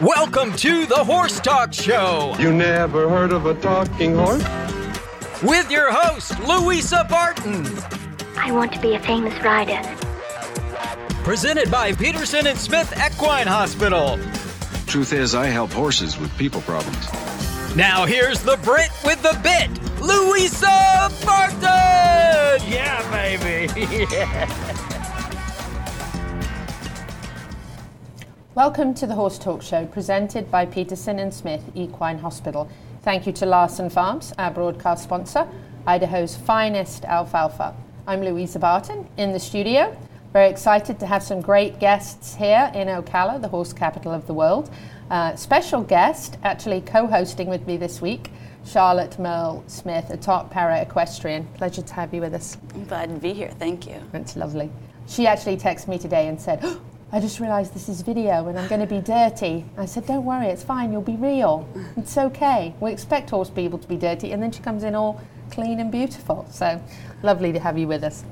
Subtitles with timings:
[0.00, 4.42] Welcome to the Horse Talk Show You never heard of a talking horse?
[5.42, 7.66] with your host, Louisa Barton.
[8.36, 9.80] I want to be a famous rider.
[11.22, 14.18] Presented by Peterson and Smith Equine Hospital.
[14.86, 17.06] Truth is, I help horses with people problems.
[17.76, 19.70] Now here's the Brit with the bit,
[20.00, 21.60] Louisa Barton.
[22.70, 24.06] Yeah, baby.
[28.60, 32.68] Welcome to the Horse Talk Show, presented by Peterson and Smith Equine Hospital.
[33.00, 35.48] Thank you to Larson Farms, our broadcast sponsor,
[35.86, 37.74] Idaho's finest alfalfa.
[38.06, 39.96] I'm Louisa Barton in the studio.
[40.34, 44.34] Very excited to have some great guests here in Ocala, the horse capital of the
[44.34, 44.68] world.
[45.10, 48.30] Uh, special guest, actually co-hosting with me this week,
[48.66, 51.46] Charlotte Merle Smith, a top para equestrian.
[51.54, 52.58] Pleasure to have you with us.
[52.74, 53.52] I'm glad to be here.
[53.58, 54.02] Thank you.
[54.12, 54.70] That's lovely.
[55.08, 56.78] She actually texted me today and said, "Oh,
[57.12, 59.64] I just realised this is video and I'm going to be dirty.
[59.76, 61.68] I said, Don't worry, it's fine, you'll be real.
[61.96, 62.72] It's okay.
[62.78, 64.30] We expect horse people to be dirty.
[64.30, 66.46] And then she comes in all clean and beautiful.
[66.52, 66.80] So
[67.24, 68.22] lovely to have you with us.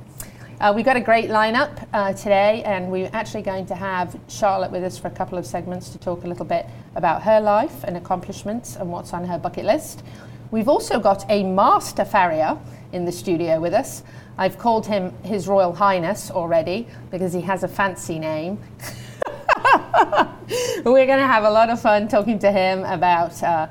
[0.61, 4.71] Uh, we've got a great lineup uh, today, and we're actually going to have Charlotte
[4.71, 7.85] with us for a couple of segments to talk a little bit about her life
[7.85, 10.03] and accomplishments and what's on her bucket list.
[10.51, 12.59] We've also got a master farrier
[12.93, 14.03] in the studio with us.
[14.37, 18.59] I've called him His Royal Highness already because he has a fancy name.
[20.85, 23.69] We're going to have a lot of fun talking to him about uh,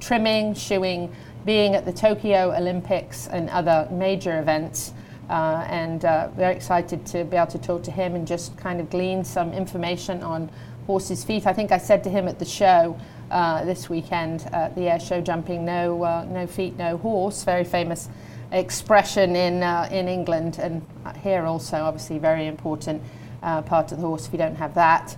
[0.00, 1.12] trimming, shoeing,
[1.44, 4.92] being at the Tokyo Olympics and other major events.
[5.30, 8.78] Uh, and uh, very excited to be able to talk to him and just kind
[8.78, 10.50] of glean some information on
[10.86, 11.46] horses' feet.
[11.46, 12.98] I think I said to him at the show
[13.30, 17.42] uh, this weekend at the air show jumping, no, uh, no feet, no horse.
[17.42, 18.10] Very famous
[18.54, 20.82] expression in uh, in England and
[21.22, 23.02] here also, obviously, very important
[23.42, 24.26] uh, part of the horse.
[24.26, 25.16] If you don't have that,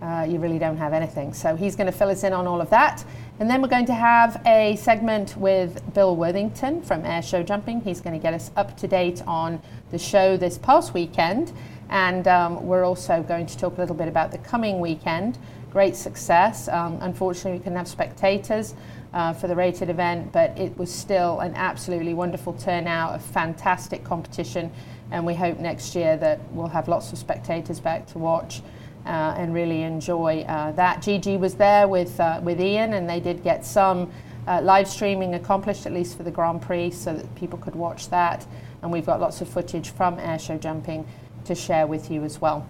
[0.00, 1.32] uh, you really don't have anything.
[1.32, 3.04] So he's going to fill us in on all of that.
[3.38, 7.80] And then we're going to have a segment with Bill Worthington from Air Show Jumping.
[7.82, 9.60] He's going to get us up to date on
[9.90, 11.52] the show this past weekend.
[11.88, 15.38] And um, we're also going to talk a little bit about the coming weekend.
[15.76, 16.68] Great success.
[16.68, 18.74] Um, unfortunately, we couldn't have spectators
[19.12, 24.02] uh, for the rated event, but it was still an absolutely wonderful turnout, a fantastic
[24.02, 24.72] competition.
[25.10, 28.62] And we hope next year that we'll have lots of spectators back to watch
[29.04, 31.02] uh, and really enjoy uh, that.
[31.02, 34.10] Gigi was there with, uh, with Ian, and they did get some
[34.48, 38.08] uh, live streaming accomplished, at least for the Grand Prix, so that people could watch
[38.08, 38.46] that.
[38.80, 41.06] And we've got lots of footage from airshow jumping
[41.44, 42.66] to share with you as well.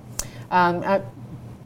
[0.50, 1.00] Um, uh,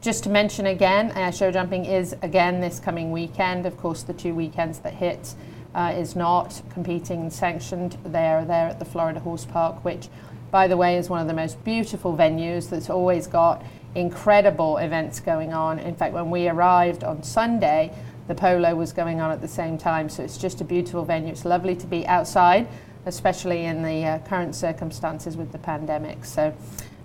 [0.01, 3.67] just to mention again, show jumping is again this coming weekend.
[3.67, 5.35] Of course, the two weekends that hit
[5.75, 7.97] uh, is not competing and sanctioned.
[8.03, 10.09] They are there at the Florida Horse Park, which,
[10.49, 13.63] by the way, is one of the most beautiful venues that's always got
[13.93, 15.77] incredible events going on.
[15.77, 17.93] In fact, when we arrived on Sunday,
[18.27, 20.09] the polo was going on at the same time.
[20.09, 21.31] So it's just a beautiful venue.
[21.31, 22.67] It's lovely to be outside,
[23.05, 26.25] especially in the uh, current circumstances with the pandemic.
[26.25, 26.55] So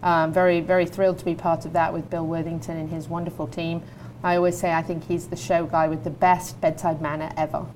[0.02, 3.46] um, very, very thrilled to be part of that with Bill Worthington and his wonderful
[3.46, 3.82] team.
[4.22, 7.66] I always say I think he's the show guy with the best bedside manner ever.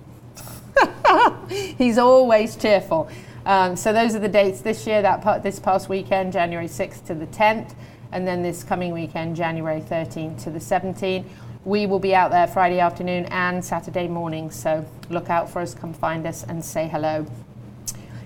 [1.79, 3.09] He's always cheerful.
[3.45, 5.03] Um, so those are the dates this year.
[5.03, 7.75] That part, this past weekend, January 6th to the 10th,
[8.13, 11.25] and then this coming weekend, January 13th to the 17th.
[11.65, 14.51] We will be out there Friday afternoon and Saturday morning.
[14.51, 15.75] So look out for us.
[15.75, 17.27] Come find us and say hello.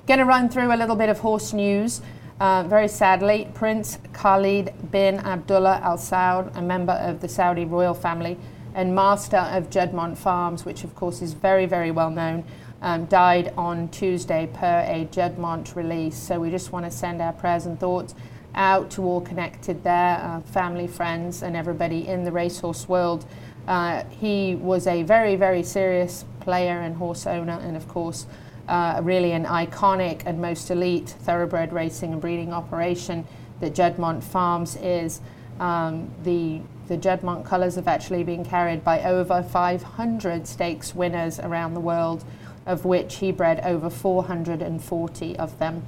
[0.06, 2.00] Going to run through a little bit of horse news.
[2.44, 7.94] Uh, very sadly, Prince Khalid bin Abdullah Al Saud, a member of the Saudi royal
[7.94, 8.36] family
[8.74, 12.44] and master of Juddmonte Farms, which of course is very, very well known,
[12.82, 16.18] um, died on Tuesday per a Juddmonte release.
[16.18, 18.14] So we just want to send our prayers and thoughts
[18.54, 23.24] out to all connected there, uh, family, friends, and everybody in the racehorse world.
[23.66, 28.26] Uh, he was a very, very serious player and horse owner, and of course,
[28.68, 33.26] uh, really an iconic and most elite thoroughbred racing and breeding operation
[33.60, 35.20] that Juddmonte Farms is.
[35.60, 41.72] Um, the the Juddmonte colours have actually been carried by over 500 stakes winners around
[41.72, 42.24] the world,
[42.66, 45.86] of which he bred over 440 of them.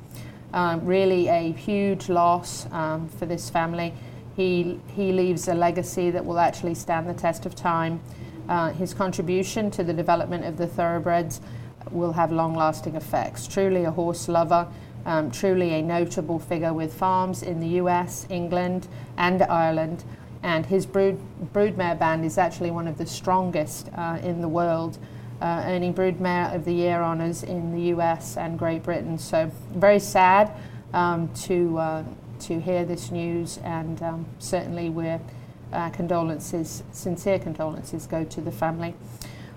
[0.55, 3.93] Um, really a huge loss um, for this family.
[4.37, 8.01] He, he leaves a legacy that will actually stand the test of time.
[8.49, 11.43] Uh, his contribution to the development of the thoroughbreds
[11.91, 13.47] will have long lasting effects.
[13.47, 14.67] Truly a horse lover,
[15.05, 20.05] um, truly a notable figure with farms in the US, England, and Ireland.
[20.43, 21.19] And his brood,
[21.53, 24.99] broodmare band is actually one of the strongest uh, in the world,
[25.41, 29.19] uh, earning Broodmare of the Year honours in the US and Great Britain.
[29.19, 30.53] So, very sad
[30.93, 32.05] um, to, uh,
[32.41, 35.21] to hear this news, and um, certainly we're
[35.73, 38.95] our condolences, sincere condolences, go to the family.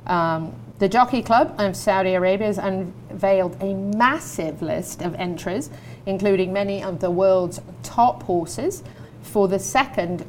[0.07, 5.69] Um, the Jockey Club of Saudi Arabia has unveiled a massive list of entries,
[6.05, 8.81] including many of the world's top horses,
[9.21, 10.25] for the second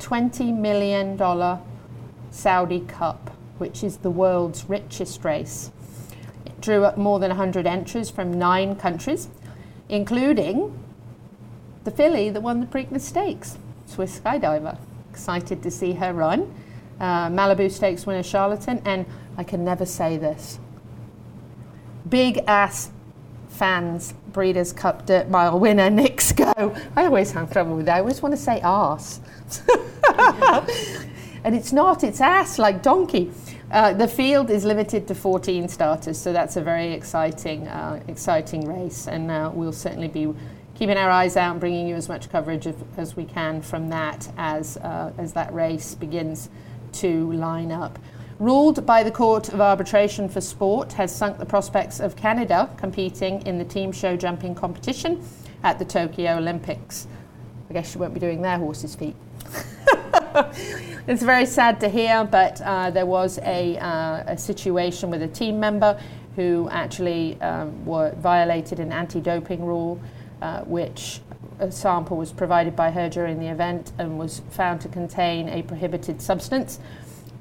[0.00, 1.16] $20 million
[2.32, 5.70] Saudi Cup, which is the world's richest race.
[6.44, 9.28] It drew up more than 100 entries from nine countries,
[9.88, 10.76] including
[11.84, 13.56] the filly that won the Preakness Stakes,
[13.86, 14.78] Swiss Skydiver.
[15.10, 16.52] Excited to see her run.
[16.98, 19.06] Uh, Malibu Stakes winner Charlatan, and
[19.36, 20.58] I can never say this.
[22.08, 22.90] Big ass
[23.48, 26.74] fans, Breeders' Cup Dirt Mile winner Knicks Go.
[26.96, 27.96] I always have trouble with that.
[27.96, 29.20] I always want to say ass.
[31.44, 33.30] and it's not, it's ass like donkey.
[33.70, 38.66] Uh, the field is limited to 14 starters, so that's a very exciting, uh, exciting
[38.66, 40.34] race, and uh, we'll certainly be
[40.74, 43.88] keeping our eyes out and bringing you as much coverage of, as we can from
[43.88, 46.50] that as uh, as that race begins
[46.92, 47.98] to line up.
[48.42, 53.40] Ruled by the Court of Arbitration for Sport has sunk the prospects of Canada competing
[53.46, 55.24] in the team show jumping competition
[55.62, 57.06] at the Tokyo Olympics.
[57.70, 59.14] I guess you won't be doing their horses' feet.
[61.06, 65.28] it's very sad to hear, but uh, there was a, uh, a, situation with a
[65.28, 65.96] team member
[66.34, 70.00] who actually um, were violated an anti-doping rule,
[70.40, 71.20] uh, which
[71.60, 75.62] a sample was provided by her during the event and was found to contain a
[75.62, 76.80] prohibited substance.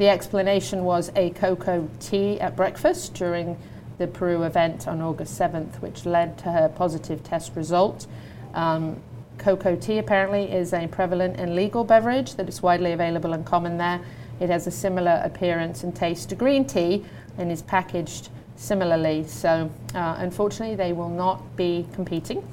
[0.01, 3.55] The explanation was a coca tea at breakfast during
[3.99, 8.07] the Peru event on August 7th, which led to her positive test result.
[8.55, 8.99] Um,
[9.37, 13.77] coca tea apparently is a prevalent and legal beverage that is widely available and common
[13.77, 14.01] there.
[14.39, 17.05] It has a similar appearance and taste to green tea
[17.37, 19.25] and is packaged similarly.
[19.27, 22.43] So, uh, unfortunately, they will not be competing.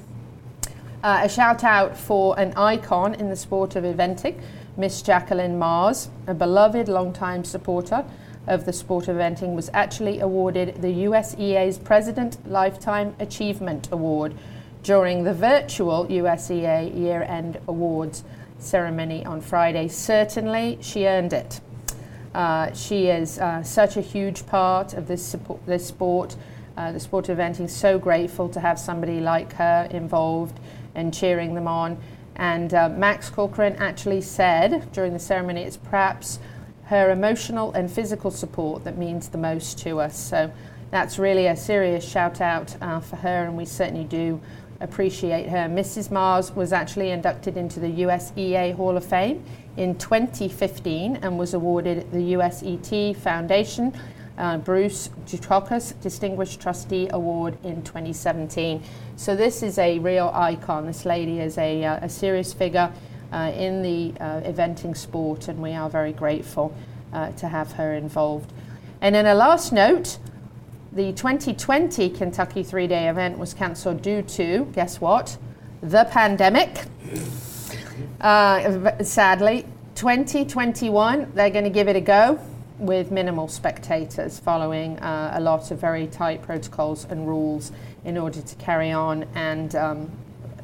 [1.01, 4.39] Uh, a shout out for an icon in the sport of eventing,
[4.77, 8.05] Miss Jacqueline Mars, a beloved long-time supporter
[8.47, 14.35] of the sport of eventing, was actually awarded the USEA's President Lifetime Achievement Award
[14.83, 18.23] during the virtual USEA year end awards
[18.57, 19.87] ceremony on Friday.
[19.87, 21.59] Certainly, she earned it.
[22.33, 26.35] Uh, she is uh, such a huge part of this, support, this sport,
[26.77, 27.69] uh, the sport of eventing.
[27.69, 30.59] So grateful to have somebody like her involved
[30.95, 31.97] and cheering them on.
[32.39, 36.39] And uh, Max Corcoran actually said during the ceremony, it's perhaps
[36.85, 40.17] her emotional and physical support that means the most to us.
[40.17, 40.49] So
[40.89, 44.39] that's really a serious shout out uh, for her, and we certainly do
[44.79, 45.67] appreciate her.
[45.67, 46.09] Mrs.
[46.11, 49.43] Mars was actually inducted into the USEA Hall of Fame
[49.75, 53.93] in 2015 and was awarded the USET Foundation
[54.39, 58.81] uh, Bruce Duchossois Distinguished Trustee Award in 2017.
[59.19, 60.85] So this is a real icon.
[60.85, 62.89] This lady is a, uh, a serious figure
[63.33, 66.73] uh, in the uh, eventing sport, and we are very grateful
[67.11, 68.53] uh, to have her involved.
[69.01, 70.19] And in a last note,
[70.93, 75.37] the 2020 Kentucky three day event was cancelled due to, guess what?
[75.83, 76.85] The pandemic.
[78.21, 82.39] Uh, sadly, 2021, they're going to give it a go
[82.77, 87.73] with minimal spectators following uh, a lot of very tight protocols and rules
[88.05, 89.25] in order to carry on.
[89.35, 90.11] And um,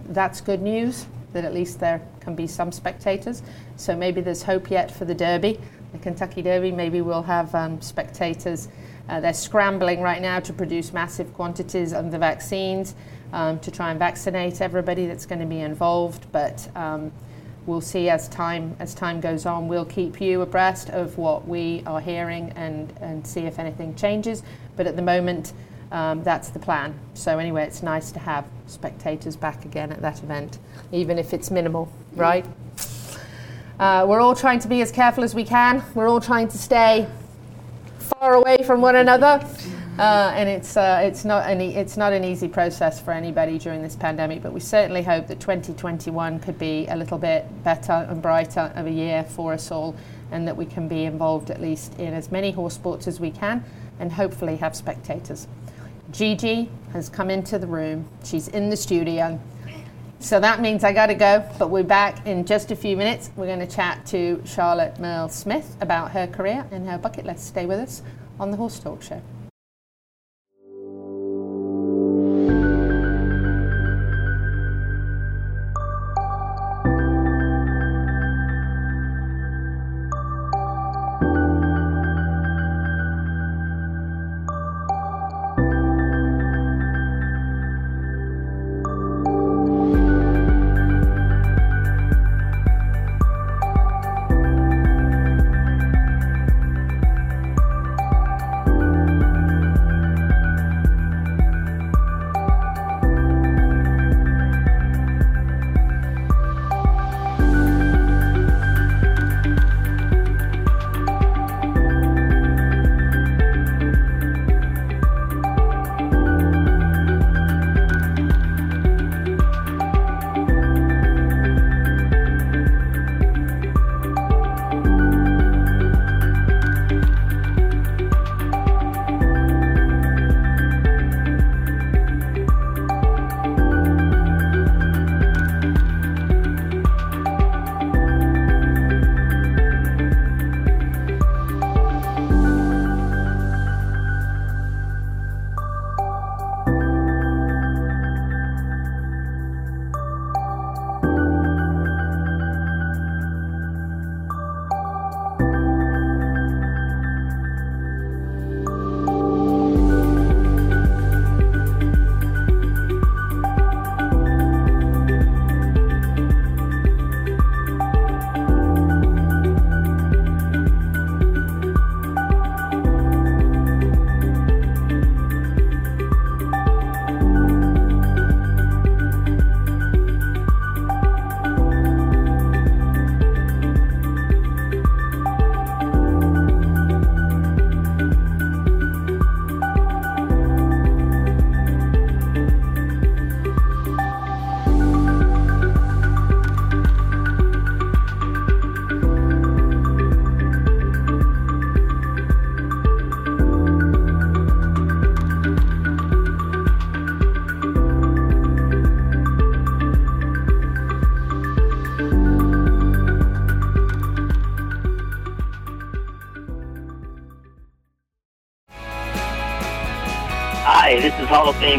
[0.09, 3.43] that's good news that at least there can be some spectators.
[3.75, 5.59] So maybe there's hope yet for the Derby,
[5.91, 6.71] the Kentucky Derby.
[6.71, 8.69] Maybe we'll have um, spectators
[9.07, 12.95] uh, they're scrambling right now to produce massive quantities of the vaccines
[13.33, 16.25] um, to try and vaccinate everybody that's going to be involved.
[16.31, 17.11] But um,
[17.67, 19.67] we'll see as time as time goes on.
[19.67, 24.43] We'll keep you abreast of what we are hearing and and see if anything changes.
[24.75, 25.53] But at the moment.
[25.95, 26.93] Um, that's the plan.
[27.13, 30.59] So anyway, it's nice to have spectators back again at that event,
[30.91, 32.45] even if it's minimal, right?
[33.79, 35.81] Uh, we're all trying to be as careful as we can.
[35.93, 37.07] We're all trying to stay
[37.97, 39.47] far away from one another.
[39.97, 43.57] Uh, and it's, uh, it's, not an e- it's not an easy process for anybody
[43.57, 48.05] during this pandemic, but we certainly hope that 2021 could be a little bit better
[48.09, 49.95] and brighter of a year for us all,
[50.33, 53.31] and that we can be involved at least in as many horse sports as we
[53.31, 53.63] can,
[53.97, 55.47] and hopefully have spectators.
[56.15, 59.37] Gigi has come into the room, she's in the studio.
[60.19, 63.31] So that means I got to go, but we're back in just a few minutes.
[63.35, 67.45] We're going to chat to Charlotte Merle Smith about her career and her bucket list.
[67.45, 68.01] Stay with us
[68.39, 69.21] on the Horse Talk Show.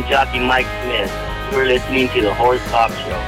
[0.08, 1.12] Jockey Mike Smith.
[1.50, 3.20] You're listening to the Horse Talk Show.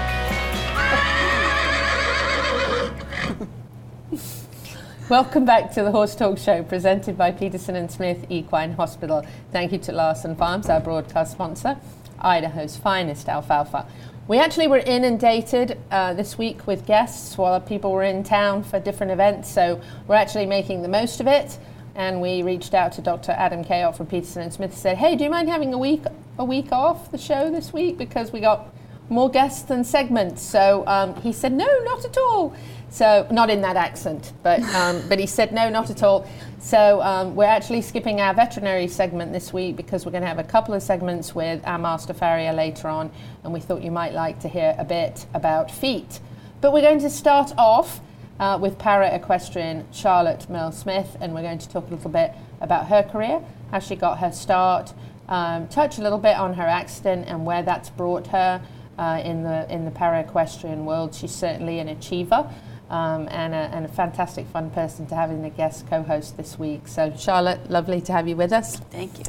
[5.10, 9.26] Welcome back to the Horse Talk Show, presented by Peterson and Smith Equine Hospital.
[9.50, 11.76] Thank you to Larson Farms, our broadcast sponsor,
[12.20, 13.84] Idaho's finest alfalfa.
[14.28, 18.78] We actually were inundated uh, this week with guests while people were in town for
[18.78, 21.58] different events, so we're actually making the most of it.
[21.96, 23.32] And we reached out to Dr.
[23.32, 24.76] Adam Kayott from Peterson and Smith.
[24.76, 26.04] Said, "Hey, do you mind having a week
[26.38, 28.72] a week off the show this week because we got
[29.08, 32.54] more guests than segments?" So um, he said, "No, not at all."
[32.90, 36.26] So not in that accent, but um, but he said no, not at all.
[36.58, 40.38] So um, we're actually skipping our veterinary segment this week because we're going to have
[40.38, 43.10] a couple of segments with our master farrier later on,
[43.44, 46.20] and we thought you might like to hear a bit about feet.
[46.60, 48.00] But we're going to start off
[48.40, 52.32] uh, with para equestrian Charlotte Merle Smith, and we're going to talk a little bit
[52.60, 54.92] about her career, how she got her start,
[55.28, 58.62] um, touch a little bit on her accident and where that's brought her.
[58.98, 62.50] Uh, in the in the para equestrian world, she's certainly an achiever
[62.90, 66.58] um, and, a, and, a, fantastic fun person to have in a guest co-host this
[66.58, 66.88] week.
[66.88, 68.78] So Charlotte, lovely to have you with us.
[68.90, 69.24] Thank you.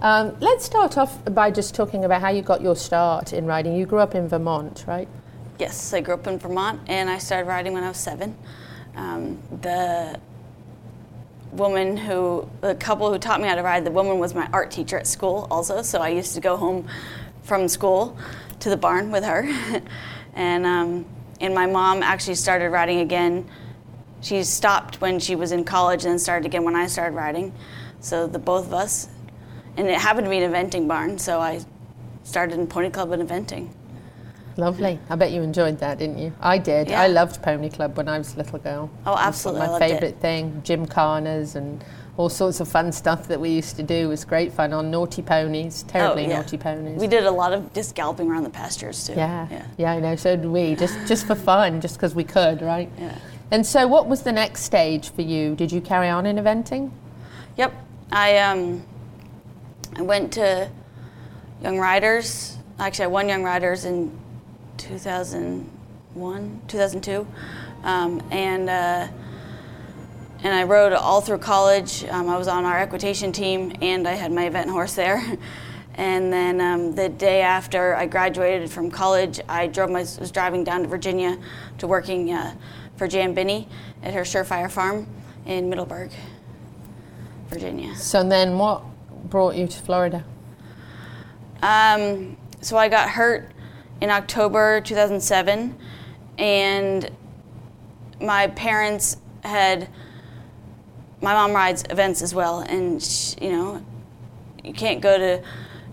[0.00, 3.74] Um, let's start off by just talking about how you got your start in riding.
[3.74, 5.08] You grew up in Vermont, right?
[5.58, 8.34] Yes, I grew up in Vermont, and I started riding when I was seven.
[8.96, 10.18] Um, the
[11.52, 14.70] woman who, the couple who taught me how to ride, the woman was my art
[14.70, 16.86] teacher at school also, so I used to go home
[17.42, 18.16] from school
[18.60, 19.48] to the barn with her.
[20.34, 21.04] and um,
[21.40, 23.48] and my mom actually started riding again.
[24.20, 27.52] She stopped when she was in college and then started again when I started riding.
[28.00, 29.08] So the both of us,
[29.76, 31.60] and it happened to be an eventing barn, so I
[32.24, 33.70] started in Pony Club and eventing.
[34.56, 34.98] Lovely.
[35.08, 36.32] I bet you enjoyed that, didn't you?
[36.40, 36.88] I did.
[36.88, 37.02] Yeah.
[37.02, 38.90] I loved Pony Club when I was a little girl.
[39.06, 39.66] Oh, absolutely.
[39.66, 40.60] my favourite thing.
[40.64, 41.82] Jim Gymkhanas and
[42.16, 45.22] all sorts of fun stuff that we used to do was great fun on naughty
[45.22, 46.36] ponies, terribly oh, yeah.
[46.36, 47.00] naughty ponies.
[47.00, 49.14] We did a lot of just galloping around the pastures too.
[49.14, 50.16] Yeah, yeah, yeah I know.
[50.16, 52.90] So did we, just just for fun, just because we could, right?
[52.98, 53.16] Yeah.
[53.50, 55.56] And so, what was the next stage for you?
[55.56, 56.90] Did you carry on in eventing?
[57.56, 57.72] Yep,
[58.12, 58.84] I um,
[59.96, 60.70] I went to
[61.62, 62.58] Young Riders.
[62.78, 64.16] Actually, I won Young Riders in
[64.80, 67.26] 2001, 2002,
[67.84, 68.68] um, and.
[68.70, 69.08] Uh,
[70.42, 72.04] and I rode all through college.
[72.04, 75.22] Um, I was on our equitation team, and I had my event horse there.
[75.96, 80.64] and then um, the day after I graduated from college, I drove my, was driving
[80.64, 81.38] down to Virginia
[81.76, 82.54] to working uh,
[82.96, 83.66] for Jan Byyny
[84.02, 85.06] at her Surefire Farm
[85.44, 86.10] in Middleburg,
[87.48, 87.94] Virginia.
[87.96, 88.82] So then, what
[89.24, 90.24] brought you to Florida?
[91.62, 93.50] Um, so I got hurt
[94.00, 95.76] in October 2007,
[96.38, 97.10] and
[98.20, 99.88] my parents had
[101.22, 103.84] my mom rides events as well, and she, you know,
[104.64, 105.42] you can't go to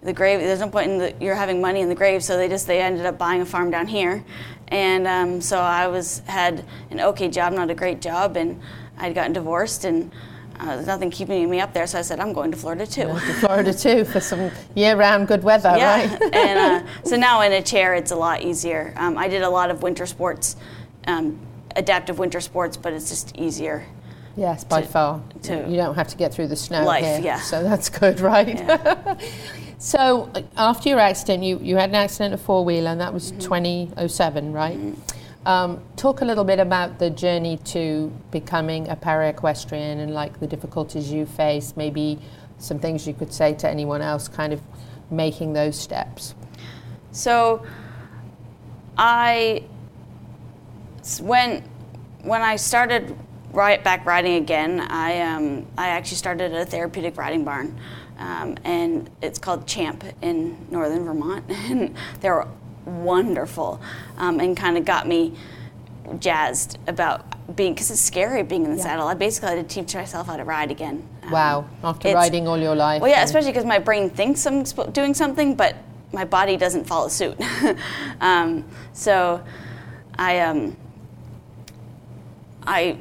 [0.04, 0.40] the grave.
[0.40, 2.82] There's no point in the, you're having money in the grave, so they just they
[2.82, 4.24] ended up buying a farm down here,
[4.70, 8.62] and um, so I was had an okay job, not a great job, and
[8.98, 10.12] I'd gotten divorced and.
[10.60, 13.04] Uh, there's nothing keeping me up there, so I said I'm going to Florida too.
[13.08, 15.96] to Florida too for some year-round good weather, yeah.
[15.96, 16.22] right?
[16.34, 18.94] and uh, so now in a chair, it's a lot easier.
[18.98, 20.56] Um, I did a lot of winter sports,
[21.06, 21.40] um,
[21.76, 23.86] adaptive winter sports, but it's just easier
[24.38, 25.22] Yes, by to, far.
[25.44, 27.40] To you don't have to get through the snow life, here, yeah.
[27.40, 28.48] so that's good, right?
[28.48, 29.18] Yeah.
[29.80, 33.14] so uh, after your accident, you, you had an accident, a four wheeler, and that
[33.14, 33.40] was mm-hmm.
[33.40, 34.78] 2007, right?
[34.78, 35.17] Mm-hmm.
[35.48, 40.42] Um, talk a little bit about the journey to becoming a para equestrian and like
[40.42, 42.20] the difficulties you face, maybe
[42.58, 44.62] some things you could say to anyone else, kind of
[45.10, 46.36] making those steps.
[47.14, 47.66] So,
[48.98, 49.64] I
[51.22, 51.64] when
[52.24, 53.16] when I started
[53.54, 57.80] right back riding again, I um, I actually started a therapeutic riding barn,
[58.18, 62.46] um, and it's called Champ in northern Vermont, and they're
[62.88, 63.80] wonderful,
[64.18, 65.34] um, and kind of got me
[66.20, 67.26] jazzed about
[67.56, 68.84] being because it's scary being in the yeah.
[68.84, 69.08] saddle.
[69.08, 71.08] I basically had to teach myself how to ride again.
[71.24, 73.02] Um, wow, after riding all your life.
[73.02, 75.76] Well, yeah, especially because my brain thinks I'm doing something, but
[76.12, 77.38] my body doesn't follow suit.
[78.20, 79.44] Um, so,
[80.18, 80.76] I um,
[82.66, 82.98] I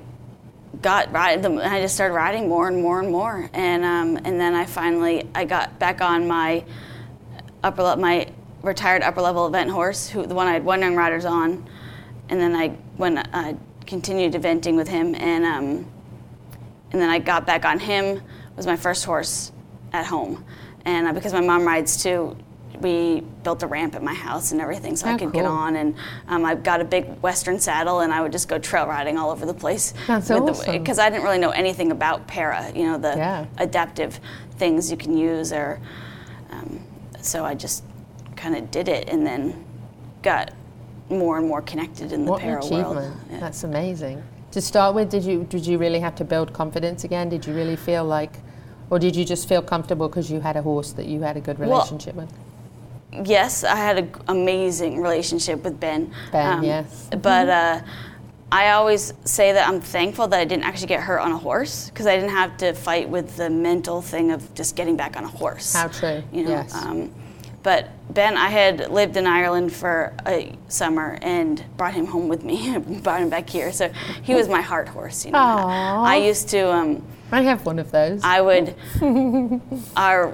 [0.83, 1.43] got right.
[1.43, 5.27] I just started riding more and more and more, and um, and then I finally
[5.35, 6.65] I got back on my
[7.65, 8.29] upper my
[8.67, 11.69] retired upper level event horse, who the one I had one young riders on,
[12.29, 13.57] and then I when I
[13.87, 15.87] continued eventing with him, and um,
[16.93, 18.21] and then I got back on him
[18.57, 19.53] was my first horse
[19.93, 20.45] at home,
[20.85, 22.37] and uh, because my mom rides too,
[22.81, 25.43] we built a ramp at my house and everything so oh, I could cool.
[25.43, 25.77] get on.
[25.77, 25.95] And
[26.29, 29.31] um, I've got a big Western saddle, and I would just go trail riding all
[29.31, 29.95] over the place.
[30.07, 30.79] That's awesome.
[30.79, 33.47] Because I didn't really know anything about para, you know, the yeah.
[33.59, 34.21] adaptive
[34.59, 35.81] things you can use or.
[36.51, 36.81] um,
[37.27, 37.83] so I just
[38.37, 39.65] kind of did it, and then
[40.23, 40.53] got
[41.09, 43.13] more and more connected in the What para world.
[43.31, 43.41] Yeah.
[43.41, 44.23] That's amazing.
[44.53, 47.29] To start with, did you did you really have to build confidence again?
[47.29, 48.33] Did you really feel like,
[48.91, 51.41] or did you just feel comfortable because you had a horse that you had a
[51.41, 52.33] good Well, relationship with?
[53.25, 56.11] yes, I had an amazing relationship with Ben.
[56.33, 57.09] Ben, yes.
[57.23, 57.81] But uh,
[58.53, 61.89] I always say that I'm thankful that I didn't actually get hurt on a horse
[61.91, 65.25] because I didn't have to fight with the mental thing of just getting back on
[65.25, 65.73] a horse.
[65.75, 66.51] How true, You know.
[66.51, 66.75] yes.
[66.75, 67.11] Um,
[67.67, 72.45] but Ben, I had lived in Ireland for a summer and brought him home with
[72.45, 73.73] me, brought him back here.
[73.73, 73.89] So
[74.23, 75.25] he was my heart horse.
[75.25, 75.39] You know.
[75.39, 76.05] Aw.
[76.05, 76.73] I used to.
[76.73, 77.03] Um,
[77.33, 78.21] I have one of those.
[78.23, 78.77] I would,
[79.97, 80.33] our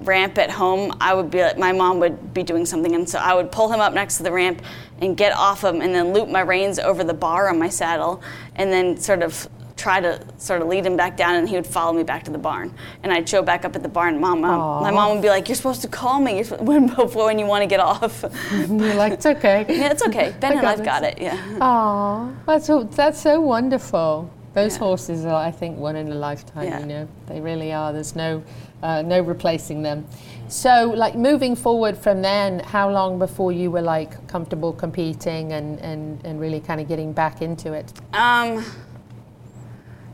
[0.00, 3.20] ramp at home, I would be, like, my mom would be doing something, and so
[3.20, 4.60] I would pull him up next to the ramp
[5.00, 8.20] and get off him, and then loop my reins over the bar on my saddle,
[8.56, 11.66] and then sort of try to sort of lead him back down, and he would
[11.66, 12.74] follow me back to the barn.
[13.02, 14.20] And I'd show back up at the barn.
[14.20, 16.42] Mom, mom my mom would be like, "You're supposed to call me.
[16.68, 19.64] When before when you want to get off." You're like, it's okay.
[19.68, 20.34] yeah, it's okay.
[20.40, 21.18] Ben and I've got it.
[21.20, 21.38] Yeah.
[21.60, 24.30] Aw, that's so, that's so wonderful.
[24.54, 24.78] Those Yeah.
[24.80, 26.66] horses are, I think, one in a lifetime.
[26.66, 26.80] Yeah.
[26.80, 27.92] You know, they really are.
[27.92, 28.42] There's no
[28.82, 30.06] uh, no replacing them.
[30.48, 35.78] So, like moving forward from then, how long before you were like comfortable competing and
[35.80, 37.92] and, and really kind of getting back into it?
[38.12, 38.64] Um,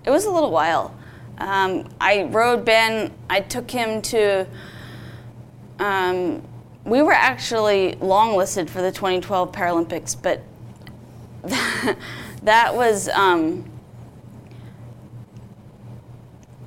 [0.05, 0.95] it was a little while.
[1.39, 3.13] Um, I rode Ben.
[3.29, 4.47] I took him to.
[5.79, 6.43] Um,
[6.85, 10.43] we were actually long listed for the 2012 Paralympics, but
[12.43, 13.69] that was um,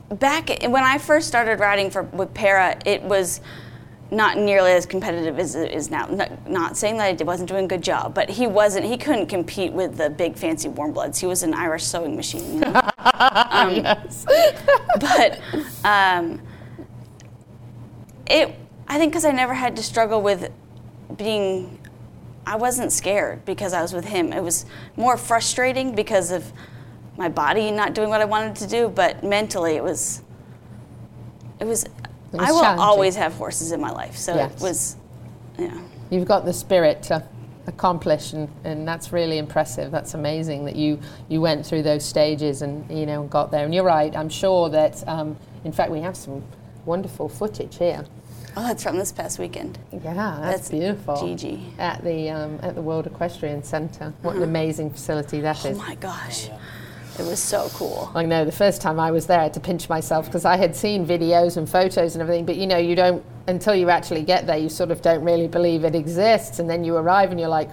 [0.09, 2.77] back when I first started riding for with para.
[2.85, 3.41] It was
[4.09, 6.05] not nearly as competitive as it is now.
[6.05, 8.85] Not, not saying that I wasn't doing a good job, but he wasn't.
[8.85, 11.19] He couldn't compete with the big fancy warm bloods.
[11.19, 12.53] He was an Irish sewing machine.
[12.55, 12.81] You know?
[13.51, 13.83] um,
[14.99, 15.39] But
[15.83, 16.41] um,
[18.27, 18.55] it.
[18.89, 20.51] I think because I never had to struggle with
[21.17, 21.79] being.
[22.45, 24.31] I wasn't scared because I was with him.
[24.31, 24.65] It was
[24.95, 26.53] more frustrating because of
[27.17, 30.21] my body not doing what I wanted to do, but mentally it was.
[31.59, 31.85] It was.
[32.37, 34.53] I will always have horses in my life, so Yes.
[34.55, 34.95] it was.
[35.57, 35.77] Yeah.
[36.09, 37.23] You've got the spirit to
[37.67, 39.91] accomplish, and, and that's really impressive.
[39.91, 43.65] That's amazing that you, you went through those stages and you know got there.
[43.65, 44.15] And you're right.
[44.15, 46.43] I'm sure that, um, in fact, we have some
[46.85, 48.05] wonderful footage here.
[48.55, 49.77] Oh, that's from this past weekend.
[49.91, 51.27] Yeah, that's, That's beautiful.
[51.27, 51.73] Gigi.
[51.77, 54.13] at the um, at the World Equestrian Centre.
[54.21, 55.77] What an amazing facility that Oh is.
[55.77, 56.49] my gosh,
[57.19, 58.11] it was so cool.
[58.15, 60.57] I know the first time I was there, I had to pinch myself because I
[60.57, 64.23] had seen videos and photos and everything, but you know, you don't until you actually
[64.23, 67.39] get there, you sort of don't really believe it exists, and then you arrive and
[67.39, 67.69] you're like,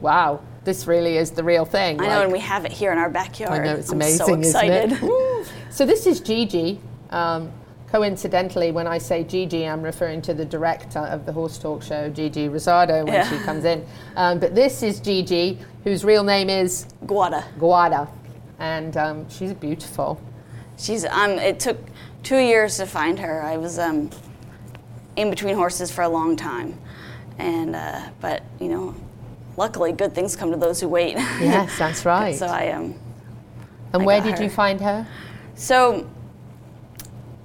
[0.00, 2.98] "Wow, this really is the real thing." I know, and we have it here in
[2.98, 3.52] our backyard.
[3.60, 4.92] I know it's I'm amazing, so excited.
[4.92, 5.48] isn't it?
[5.70, 6.78] so this is Gigi.
[7.10, 7.50] Um,
[7.90, 12.08] coincidentally, when I say Gigi, I'm referring to the director of the Horse Talk Show,
[12.08, 13.28] Gigi Rosado, when Yeah.
[13.28, 13.84] she comes in.
[14.16, 17.42] Um, but this is Gigi, whose real name is Guada.
[17.58, 18.08] Guada,
[18.60, 20.20] and um, she's beautiful.
[20.78, 21.32] She's um.
[21.32, 21.78] It took
[22.22, 23.42] two years to find her.
[23.42, 24.10] I was um,
[25.16, 26.78] in between horses for a long time,
[27.38, 28.94] and uh, but you know,
[29.56, 31.14] luckily, good things come to those who wait.
[31.14, 32.36] Yes, that's right.
[32.36, 32.94] so I um.
[33.92, 35.06] and I where did you find her?
[35.54, 36.08] So,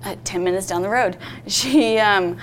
[0.06, 2.38] uh, 10 minutes down the road, she um,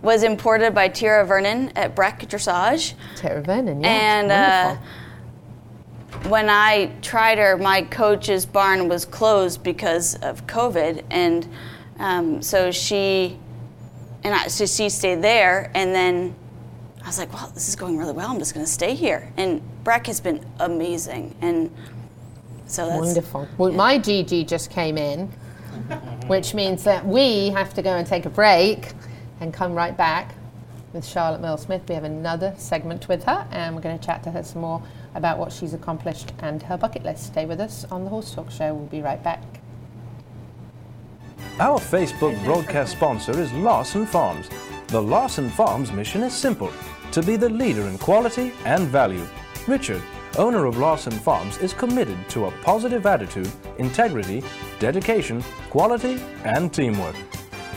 [0.00, 2.94] was imported by Tira Vernon at Breck Dressage.
[3.16, 3.90] Tara Vernon, yes.
[3.90, 4.80] and uh.
[6.28, 11.46] When I tried her, my coach's barn was closed because of COVID, and
[11.98, 13.38] um, so she
[14.22, 16.34] and I, so she stayed there, and then
[17.02, 18.30] I was like, "Well, this is going really well.
[18.30, 21.70] I'm just going to stay here." And Breck has been amazing, and
[22.66, 23.48] so that's Wonderful.
[23.58, 25.28] Well, my Gigi just came in,
[26.26, 28.92] which means that we have to go and take a break
[29.40, 30.34] and come right back
[30.94, 31.82] with Charlotte Merle Smith.
[31.86, 34.82] We have another segment with her, and we're going to chat to her some more
[35.14, 37.26] about what she's accomplished and her bucket list.
[37.26, 38.74] Stay with us on the Horse Talk Show.
[38.74, 39.42] We'll be right back.
[41.60, 44.48] Our Facebook broadcast sponsor is Lawson Farms.
[44.88, 46.72] The Lawson Farms mission is simple
[47.12, 49.24] to be the leader in quality and value.
[49.68, 50.02] Richard,
[50.36, 54.42] owner of Lawson Farms, is committed to a positive attitude, integrity,
[54.80, 57.14] dedication, quality, and teamwork.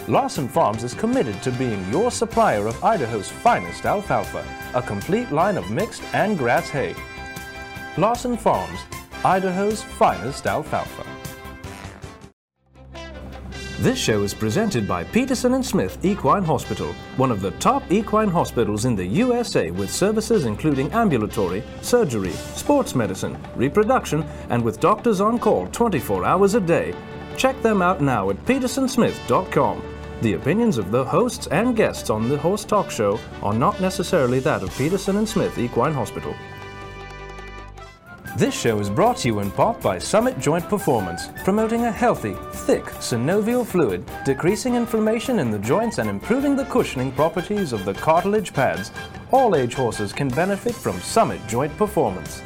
[0.08, 5.58] Lawson Farms is committed to being your supplier of Idaho's finest alfalfa, a complete line
[5.58, 6.96] of mixed and grass hay.
[8.00, 8.80] Lawson Farms,
[9.26, 11.04] Idaho's finest alfalfa.
[13.80, 18.30] This show is presented by Peterson and Smith Equine Hospital, one of the top equine
[18.30, 25.20] hospitals in the USA with services including ambulatory, surgery, sports medicine, reproduction, and with doctors
[25.20, 26.94] on call 24 hours a day.
[27.36, 29.82] Check them out now at petersonsmith.com.
[30.22, 34.40] The opinions of the hosts and guests on the Horse Talk Show are not necessarily
[34.42, 36.36] that of Peterson and Smith Equine Hospital.
[38.38, 42.36] This show is brought to you in part by Summit Joint Performance, promoting a healthy,
[42.52, 47.96] thick synovial fluid, decreasing inflammation in the joints and improving the cushioning properties of the
[47.96, 48.92] cartilage pads.
[49.32, 52.44] All age horses can benefit from Summit Joint Performance.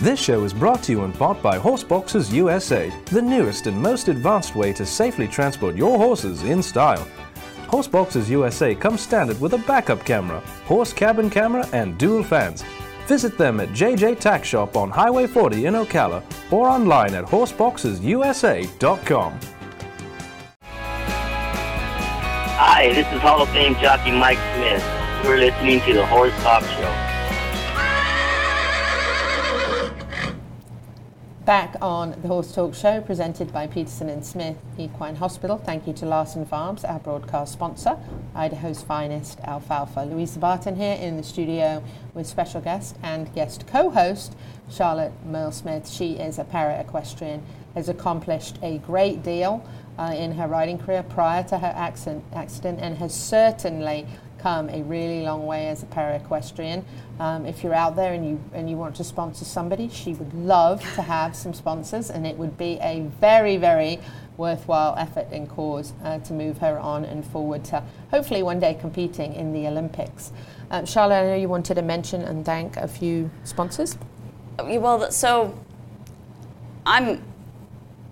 [0.00, 4.08] This show is brought to you in part by Horseboxes USA, the newest and most
[4.08, 7.06] advanced way to safely transport your horses in style.
[7.68, 12.64] Horseboxes USA comes standard with a backup camera, horse cabin camera, and dual fans.
[13.10, 19.40] Visit them at JJ Tack Shop on Highway 40 in Ocala or online at horseboxesusa.com.
[22.54, 24.84] Hi, this is Hall of Fame jockey Mike Smith.
[25.24, 27.09] You're listening to the Horse Talk Show.
[31.44, 35.56] Back on the Horse Talk Show, presented by Peterson and Smith Equine Hospital.
[35.56, 37.96] Thank you to Larson Farms, our broadcast sponsor,
[38.34, 40.02] Idaho's finest alfalfa.
[40.02, 44.36] Louisa Barton here in the studio with special guest and guest co-host
[44.70, 45.88] Charlotte Merle Smith.
[45.88, 47.42] She is a para equestrian,
[47.74, 49.66] has accomplished a great deal
[49.98, 54.06] uh, in her riding career prior to her accident, accident, and has certainly
[54.40, 56.84] come a really long way as a para equestrian.
[57.18, 60.32] Um, if you're out there and you and you want to sponsor somebody, she would
[60.34, 63.98] love to have some sponsors, and it would be a very very
[64.36, 68.74] worthwhile effort and cause uh, to move her on and forward to hopefully one day
[68.74, 70.32] competing in the Olympics.
[70.70, 73.98] Um, Charlotte, I know you wanted to mention and thank a few sponsors.
[74.58, 75.58] Well, so
[76.86, 77.22] I'm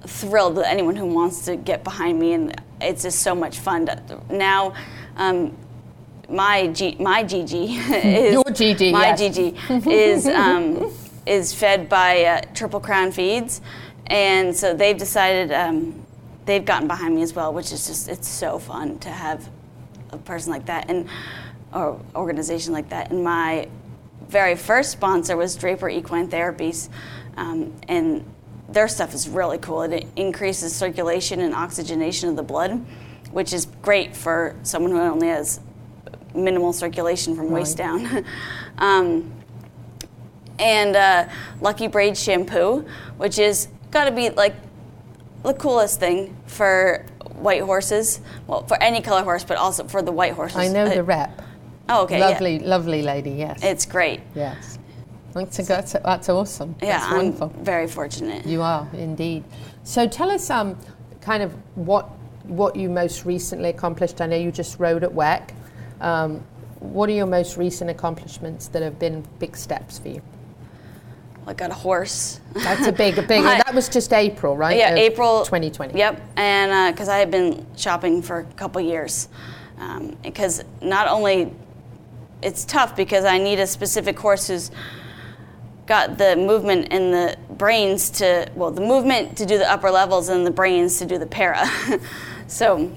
[0.06, 3.86] thrilled that anyone who wants to get behind me, and it's just so much fun.
[3.86, 4.74] To, now,
[5.16, 5.56] um,
[6.28, 7.52] my G, my GG
[8.04, 9.20] is Your my yes.
[9.20, 10.92] GG is um,
[11.26, 13.60] is fed by uh, Triple Crown Feeds,
[14.06, 16.04] and so they've decided um,
[16.44, 19.48] they've gotten behind me as well, which is just it's so fun to have
[20.10, 21.08] a person like that and
[21.72, 23.10] or organization like that.
[23.10, 23.68] And my
[24.28, 26.88] very first sponsor was Draper Equine Therapies,
[27.36, 28.24] um, and
[28.68, 29.82] their stuff is really cool.
[29.82, 32.84] It increases circulation and oxygenation of the blood,
[33.32, 35.60] which is great for someone who only has
[36.38, 38.24] minimal circulation from waist down.
[38.78, 39.32] um,
[40.58, 41.28] and uh,
[41.60, 44.54] Lucky Braid shampoo, which is got to be like
[45.42, 48.20] the coolest thing for white horses.
[48.46, 50.56] Well, for any color horse, but also for the white horses.
[50.58, 51.42] I know Uh, the rep.
[51.88, 52.18] Oh, okay.
[52.18, 52.28] yeah.
[52.28, 53.30] lovely, lovely lady.
[53.30, 53.60] Yes.
[53.62, 54.20] It's great.
[54.34, 54.78] yes.
[55.34, 56.74] That's, that's, that's awesome.
[56.82, 58.44] Yeah, that's I'm very fortunate.
[58.44, 59.44] You are indeed.
[59.84, 60.76] So tell us, um,
[61.20, 62.08] kind of what
[62.44, 64.20] what you most recently accomplished.
[64.20, 65.50] I know you just rode at WEC.
[66.00, 66.42] Um,
[66.80, 70.22] what are your most recent accomplishments that have been big steps for you?
[71.46, 72.40] I got a horse.
[72.52, 73.42] That's a big, a big.
[73.44, 74.76] My- that was just April, right?
[74.76, 75.98] Yeah, Of April 2020.
[75.98, 79.28] Yep, and because I had been shopping for a couple years,
[79.78, 81.52] um, because not only
[82.42, 84.70] it's tough because I need a specific horse who's
[85.86, 90.28] got the movement and the brains to well the movement to do the upper levels
[90.28, 91.66] and the brains to do the para.
[92.46, 92.92] so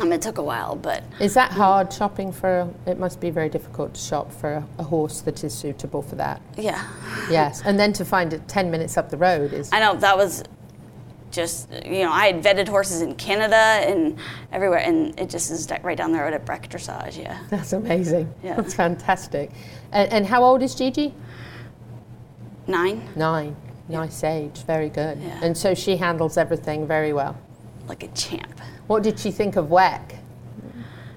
[0.00, 2.68] um, it took a while, but Is that hard shopping for?
[2.86, 6.40] It must be very difficult to shop for a, horse that is suitable for that.
[6.56, 6.86] yeah,
[7.30, 9.70] Yes, and then to find it ten minutes up the road is.
[9.72, 10.44] I know that was
[11.30, 14.18] just you know I had vetted horses in Canada and
[14.52, 17.22] everywhere, and it just is right down the road at Breck Dressage.
[17.22, 17.38] Yeah.
[17.50, 18.32] That's amazing.
[18.42, 18.56] Yeah.
[18.56, 19.50] That's fantastic.
[19.92, 21.14] And, and how old is Gigi?
[22.66, 23.56] Nine, Nine.
[23.88, 24.64] Nice age.
[24.66, 25.18] Very good.
[25.18, 25.40] Yeah.
[25.42, 27.38] And so she handles everything very well.
[27.88, 28.60] like a champ.
[28.88, 30.18] What did she think of WEC?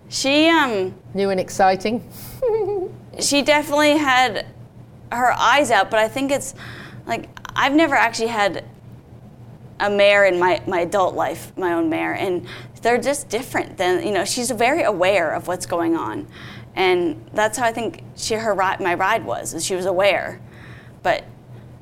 [0.10, 2.08] She um New and exciting?
[3.20, 4.46] she definitely had
[5.12, 6.54] her eyes out, but I think it's
[7.08, 8.66] like I've never actually had
[9.80, 12.46] a mare in my, my adult life, my own mare, and
[12.82, 14.26] they're just different than you know.
[14.26, 16.28] She's very aware of what's going on,
[16.76, 19.54] and that's how I think she her ride, my ride was.
[19.54, 20.42] is She was aware,
[21.04, 21.24] but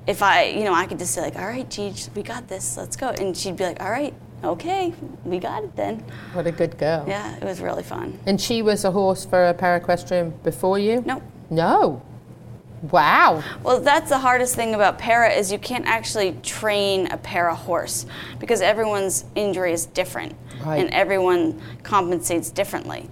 [0.06, 2.78] if I you know I could just say like, all right, Gigi, we got this,
[2.78, 4.94] let's go, and she'd be like, all right, okay,
[5.26, 6.04] we got it then.
[6.34, 7.06] What a good girl.
[7.08, 8.20] Yeah, it was really fun.
[8.26, 11.04] And she was a horse for a paraequestrian before you?
[11.06, 11.24] Nope.
[11.50, 12.02] No.
[12.92, 13.44] Wow.
[13.62, 18.06] Well, that's the hardest thing about para is you can't actually train a para horse
[18.40, 20.80] because everyone's injury is different Right.
[20.80, 23.10] and everyone compensates differently.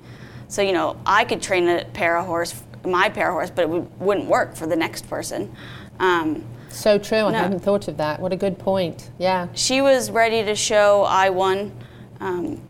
[0.48, 4.00] So you know, I could train a para horse, my para horse, but it would,
[4.00, 5.54] wouldn't work for the next person.
[6.00, 6.46] Um,
[6.78, 7.18] So true.
[7.18, 7.38] I No.
[7.40, 8.20] hadn't thought of that.
[8.20, 9.10] What a good point.
[9.18, 9.48] Yeah.
[9.54, 11.72] she was ready to show I won
[12.20, 12.62] um,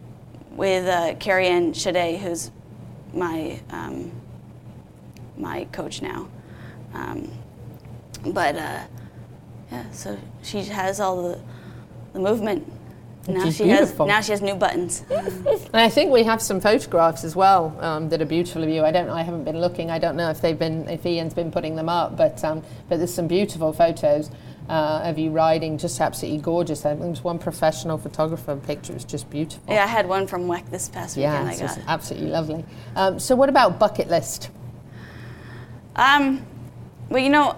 [0.55, 2.51] with uh, Carrie Ann Shade, who's
[3.13, 4.11] my um,
[5.37, 6.27] my coach now.
[6.93, 7.29] Um,
[8.27, 8.79] but uh,
[9.71, 11.39] yeah, so she has all the
[12.13, 12.71] the movement.
[13.27, 14.07] Now she beautiful.
[14.07, 15.03] has now she has new buttons.
[15.09, 18.83] And I think we have some photographs as well um, that are beautiful of you.
[18.83, 19.13] I don't know.
[19.13, 19.91] I haven't been looking.
[19.91, 22.97] I don't know if they've been if Ian's been putting them up, but um, but
[22.97, 24.31] there's some beautiful photos
[24.69, 26.85] uh, of you riding, just absolutely gorgeous.
[26.85, 28.93] I think there was one professional photographer picture.
[28.93, 29.73] It was just beautiful.
[29.73, 31.57] yeah, I had one from WEC this past weekend.
[31.57, 32.65] Yeah, it's absolutely lovely.
[32.95, 34.49] Um, so what about bucket list?
[35.95, 36.45] Um,
[37.09, 37.57] well, you know,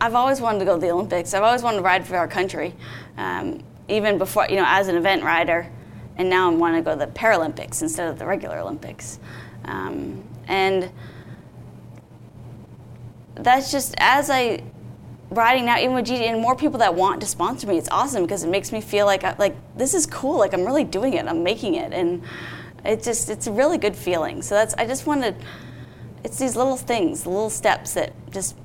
[0.00, 1.34] I've always wanted to go to the Olympics.
[1.34, 2.74] I've always wanted to ride for our country,
[3.16, 5.70] um, even before, you know, as an event rider.
[6.16, 9.18] And now I want to go to the Paralympics instead of the regular Olympics.
[9.64, 10.90] Um, and
[13.34, 14.62] that's just as I
[15.30, 17.76] riding now, even with Gigi, and more people that want to sponsor me.
[17.76, 20.38] It's awesome because it makes me feel like I, like this is cool.
[20.38, 21.26] Like I'm really doing it.
[21.26, 22.22] I'm making it, and
[22.84, 24.42] it just it's a really good feeling.
[24.42, 25.36] So that's I just wanted.
[26.22, 28.56] It's these little things, little steps that just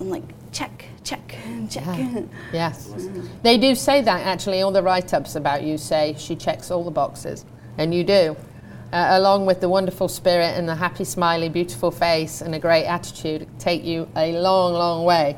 [0.00, 1.36] I'm like check, check,
[1.68, 2.24] check.
[2.52, 2.92] Yes.
[3.42, 4.62] They do say that actually.
[4.62, 7.44] All the write ups about you say she checks all the boxes.
[7.78, 8.36] And you do.
[8.92, 12.84] Uh, along with the wonderful spirit and the happy, smiley, beautiful face and a great
[12.84, 15.34] attitude, take you a long, long way.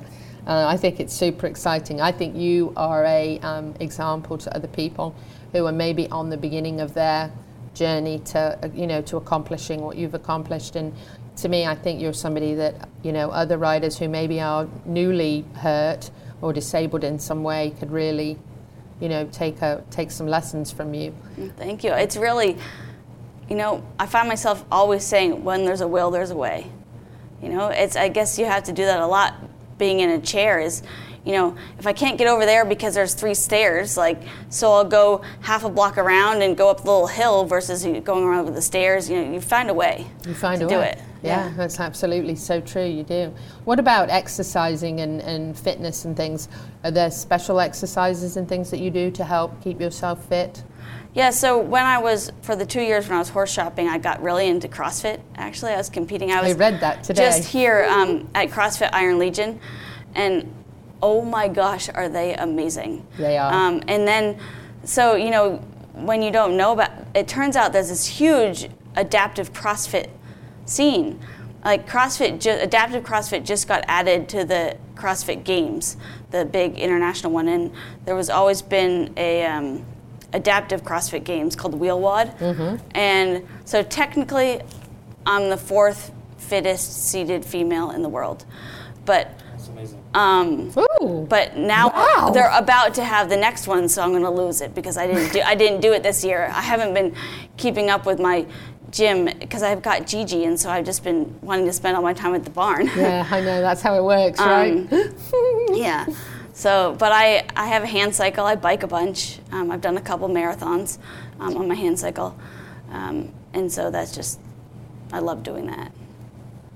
[0.46, 2.00] Uh, I think it's super exciting.
[2.00, 5.14] I think you are a um, example to other people
[5.53, 7.31] who are maybe on the beginning of their
[7.74, 10.94] journey to you know to accomplishing what you've accomplished and
[11.37, 15.44] to me I think you're somebody that you know other riders who maybe are newly
[15.56, 16.10] hurt
[16.40, 18.38] or disabled in some way could really
[19.00, 21.14] you know take a take some lessons from you
[21.56, 21.92] Thank you.
[21.92, 22.56] It's really,
[23.48, 26.70] you know, I find myself always saying, when there's a will, there's a way.
[27.42, 29.34] You know, it's, I guess you have to do that a lot
[29.78, 30.82] being in a chair is,
[31.24, 34.84] you know, if I can't get over there because there's three stairs, like, so I'll
[34.84, 38.54] go half a block around and go up the little hill versus going around with
[38.54, 39.08] the stairs.
[39.08, 40.06] You know, you find a way.
[40.26, 41.02] you find to a do way it.
[41.22, 43.32] yeah, that's absolutely so true you do
[43.64, 46.48] what about exercising and, and fitness and things
[46.84, 50.62] are there special exercises and things that you do to help keep yourself fit
[51.14, 53.98] Yeah, so when I was for the two years when I was horse shopping, I
[53.98, 55.20] got really into CrossFit.
[55.37, 56.32] Actually, I was competing.
[56.32, 57.22] I I was read that today.
[57.24, 59.60] just here um, at CrossFit Iron Legion,
[60.16, 60.52] and
[61.05, 63.07] oh my gosh, are they amazing?
[63.19, 63.53] They are.
[63.53, 64.38] Um, and then,
[64.85, 65.57] so you know,
[65.93, 70.09] when you don't know about, it turns out there's this huge adaptive CrossFit
[70.64, 71.21] scene.
[71.62, 75.97] Like CrossFit, ju- adaptive CrossFit just got added to the CrossFit Games,
[76.31, 77.71] the big international one, and
[78.07, 79.85] there was always been a um,
[80.33, 84.61] adaptive CrossFit Games called WheelWOD, and so technically,
[85.27, 88.45] I'm the fourth fittest seated female in the world,
[89.07, 89.31] but
[90.14, 90.72] um,
[91.03, 91.27] Ooh.
[91.29, 92.31] but now Wow.
[92.33, 95.07] they're about to have the next one, so I'm going to lose it because I
[95.07, 96.50] didn't do I didn't do it this year.
[96.55, 97.14] I haven't been
[97.57, 98.46] keeping up with my
[98.90, 102.12] gym because I've got Gigi, and so I've just been wanting to spend all my
[102.14, 102.87] time at the barn.
[102.96, 104.87] yeah i know that's how it works right
[105.72, 106.07] yeah.
[106.57, 108.46] So, but I, I have a hand cycle.
[108.46, 109.40] I bike a bunch.
[109.50, 110.98] Um, I've done a couple marathons
[111.40, 112.38] um, on my hand cycle,
[112.92, 114.38] um, and so that's just
[115.12, 115.90] I love doing that.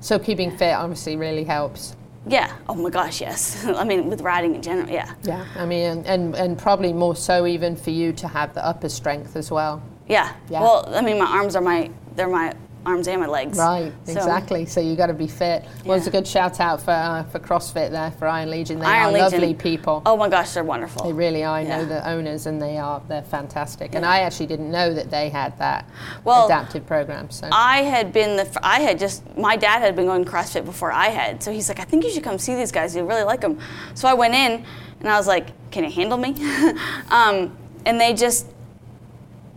[0.00, 1.94] so keeping fit obviously really helps
[2.26, 2.56] Yeah.
[2.68, 3.64] Oh my gosh, yes.
[3.66, 5.14] I mean, with riding in general, yeah.
[5.22, 8.64] Yeah, I mean, and, and, and probably more so even for you to have the
[8.64, 9.82] upper strength as well.
[10.08, 10.32] Yeah.
[10.50, 10.60] Yeah.
[10.60, 12.54] Well, I mean, my arms are my they're my
[12.86, 13.58] arms and my legs.
[13.58, 14.64] Right, So, exactly.
[14.66, 15.64] So you got to be fit.
[15.84, 18.78] Well, it's a good shout out for uh, for CrossFit there for Iron Legion.
[18.78, 19.40] They Iron are Legion.
[19.40, 20.02] lovely people.
[20.06, 21.04] Oh my gosh, they're wonderful.
[21.04, 21.56] They really are.
[21.56, 23.94] I know the owners, and they are they're fantastic.
[23.94, 25.88] And I actually didn't know that they had that
[26.24, 27.30] Well, adaptive program.
[27.30, 30.92] So I had been the I had just my dad had been going CrossFit before
[30.92, 32.94] I had, so he's like, I think you should come see these guys.
[32.96, 33.58] You really like them.
[33.94, 34.64] So I went in,
[35.00, 36.34] and I was like, Can you handle me?
[37.10, 38.46] um, and they just,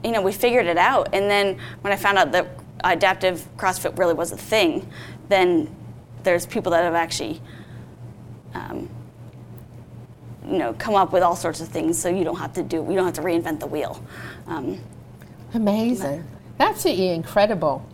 [0.03, 1.09] you know, we figured it out.
[1.13, 2.47] And then when I found out that
[2.83, 4.89] adaptive CrossFit really was a thing,
[5.29, 5.73] then
[6.23, 7.41] there's people that have actually.
[8.53, 8.89] Um,
[10.43, 12.77] you know, come up with all sorts of things, so you don't have to do,
[12.77, 14.03] you don't have to reinvent the wheel.
[14.47, 14.79] Um,
[15.53, 16.27] amazing,
[16.59, 17.87] absolutely incredible.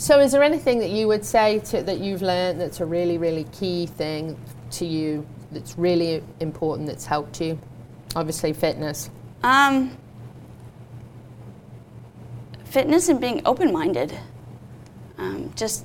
[0.00, 3.18] So, is there anything that you would say to, that you've learned that's a really,
[3.18, 4.34] really key thing
[4.70, 7.58] to you that's really important that's helped you?
[8.16, 9.10] Obviously, fitness.
[9.42, 9.94] Um,
[12.70, 14.16] fitness and being open minded.
[15.18, 15.84] Um, just,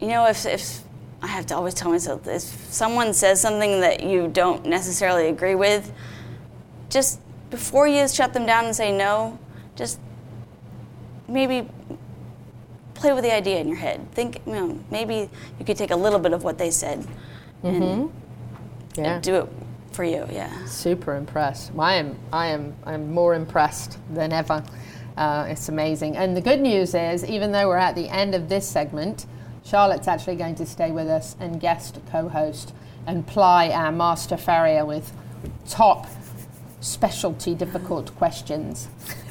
[0.00, 0.80] you know, if, if
[1.22, 5.54] I have to always tell myself if someone says something that you don't necessarily agree
[5.54, 5.90] with,
[6.90, 9.38] just before you shut them down and say no,
[9.76, 9.98] just
[11.28, 11.68] maybe
[12.94, 14.06] play with the idea in your head.
[14.12, 17.06] Think, you know, maybe you could take a little bit of what they said
[17.62, 18.12] and
[18.96, 19.20] Yeah.
[19.20, 19.48] do it
[19.92, 20.26] for you.
[20.30, 20.64] Yeah.
[20.66, 21.72] Super impressed.
[21.78, 24.62] I am, I am, I'm more impressed than ever.
[25.16, 26.16] Uh, it's amazing.
[26.16, 29.26] And the good news is, even though we're at the end of this segment,
[29.64, 32.74] Charlotte's actually going to stay with us and guest co-host
[33.06, 35.12] and ply our master farrier with
[35.68, 36.06] top
[36.80, 38.88] specialty difficult questions.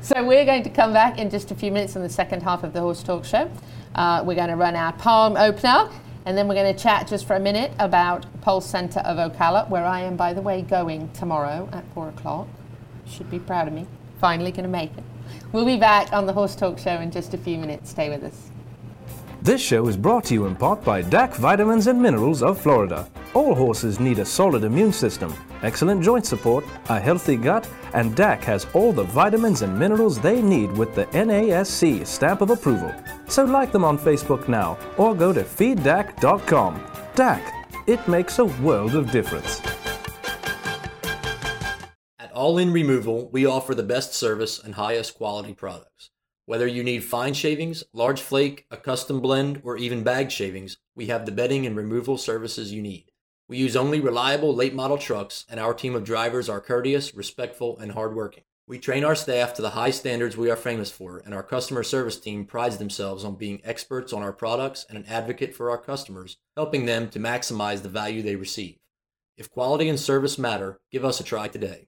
[0.00, 2.62] so we're going to come back in just a few minutes in the second half
[2.62, 3.50] of the Horse Talk Show.
[3.94, 5.90] Uh, we're going to run our palm opener,
[6.24, 9.68] and then we're going to chat just for a minute about Pulse Centre of Ocala,
[9.68, 12.46] where I am, by the way, going tomorrow at four o'clock.
[13.06, 13.86] Should be proud of me.
[14.20, 15.04] Finally going to make it.
[15.52, 17.90] We'll be back on the Horse Talk Show in just a few minutes.
[17.90, 18.50] Stay with us.
[19.40, 23.08] This show is brought to you in part by DAC Vitamins and Minerals of Florida.
[23.34, 28.42] All horses need a solid immune system, excellent joint support, a healthy gut, and DAC
[28.42, 32.92] has all the vitamins and minerals they need with the NASC stamp of approval.
[33.28, 36.80] So like them on Facebook now or go to feeddac.com.
[37.14, 37.52] DAC,
[37.86, 39.62] it makes a world of difference.
[42.38, 46.10] All In Removal, we offer the best service and highest quality products.
[46.46, 51.06] Whether you need fine shavings, large flake, a custom blend, or even bag shavings, we
[51.06, 53.10] have the bedding and removal services you need.
[53.48, 57.76] We use only reliable late model trucks, and our team of drivers are courteous, respectful,
[57.76, 58.44] and hardworking.
[58.68, 61.82] We train our staff to the high standards we are famous for, and our customer
[61.82, 65.78] service team prides themselves on being experts on our products and an advocate for our
[65.78, 68.76] customers, helping them to maximize the value they receive.
[69.36, 71.87] If quality and service matter, give us a try today.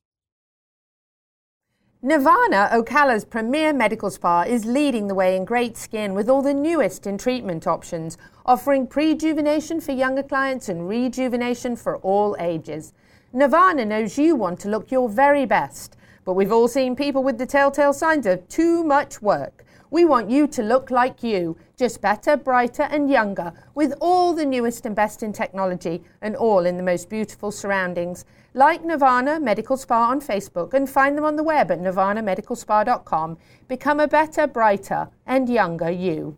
[2.03, 6.51] Nirvana, Ocala's premier medical spa, is leading the way in great skin with all the
[6.51, 12.93] newest in treatment options, offering prejuvenation for younger clients and rejuvenation for all ages.
[13.33, 17.37] Nirvana knows you want to look your very best, but we've all seen people with
[17.37, 19.63] the telltale signs of too much work.
[19.91, 24.45] We want you to look like you, just better, brighter, and younger, with all the
[24.45, 28.25] newest and best in technology and all in the most beautiful surroundings.
[28.53, 33.37] Like Nirvana Medical Spa on Facebook and find them on the web at nirvanamedicalspa.com.
[33.69, 36.37] Become a better, brighter, and younger you.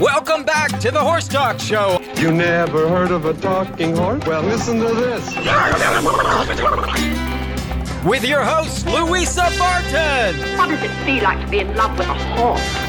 [0.00, 2.00] Welcome back to the Horse Talk Show.
[2.16, 4.24] You never heard of a talking horse?
[4.26, 5.24] Well, listen to this.
[8.04, 10.36] With your host, Louisa Barton.
[10.56, 12.87] What does it feel like to be in love with a horse?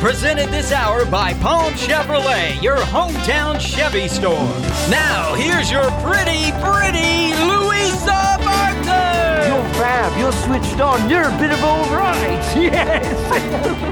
[0.00, 4.48] Presented this hour by Palm Chevrolet, your hometown Chevy store.
[4.88, 9.46] Now, here's your pretty, pretty Louisa Barton.
[9.46, 10.18] You're fab.
[10.18, 11.10] You're switched on.
[11.10, 12.40] You're a bit of all right.
[12.56, 13.90] Yes.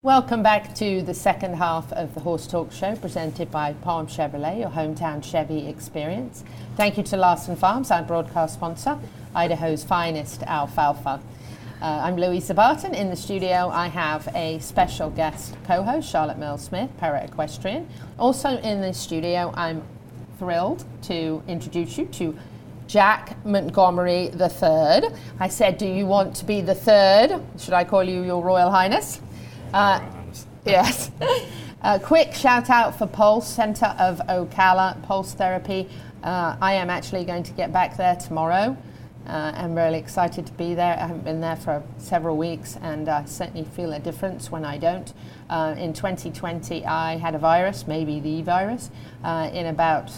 [0.00, 4.60] Welcome back to the second half of the Horse Talk Show presented by Palm Chevrolet,
[4.60, 6.44] your hometown Chevy experience.
[6.78, 8.98] Thank you to Larson Farms, our broadcast sponsor,
[9.34, 11.20] Idaho's finest alfalfa.
[11.84, 12.94] Uh, I'm Louisa Barton.
[12.94, 17.86] In the studio, I have a special guest co host, Charlotte Merle Smith, para equestrian.
[18.18, 19.82] Also in the studio, I'm
[20.38, 22.38] thrilled to introduce you to
[22.86, 25.10] Jack Montgomery III.
[25.38, 27.38] I said, Do you want to be the third?
[27.58, 29.20] Should I call you Your Royal Highness?
[29.74, 30.00] Uh,
[30.64, 31.10] yes.
[31.82, 35.90] A quick shout out for Pulse Centre of Ocala, Pulse Therapy.
[36.22, 38.74] Uh, I am actually going to get back there tomorrow.
[39.26, 40.98] Uh, I'm really excited to be there.
[40.98, 44.76] I haven't been there for several weeks, and I certainly feel a difference when I
[44.76, 45.14] don't.
[45.48, 48.90] Uh, in 2020, I had a virus, maybe the virus,
[49.22, 50.10] uh, in about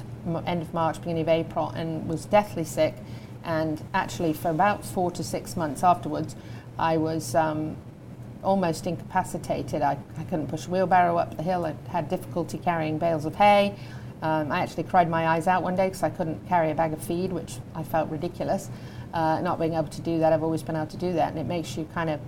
[0.45, 2.97] end of March, beginning of April, and was deathly sick.
[3.45, 6.35] And actually, for about four to six months afterwards,
[6.77, 7.77] I was um,
[8.43, 9.83] almost incapacitated.
[9.83, 11.65] I, I couldn't push a wheelbarrow up the hill.
[11.65, 13.77] I had difficulty carrying bales of hay.
[14.21, 16.93] Um, I actually cried my eyes out one day because I couldn't carry a bag
[16.93, 18.69] of feed, which I felt ridiculous
[19.17, 20.33] uh, not being able to do that.
[20.33, 22.21] I've always been able to do that, and it makes you kind of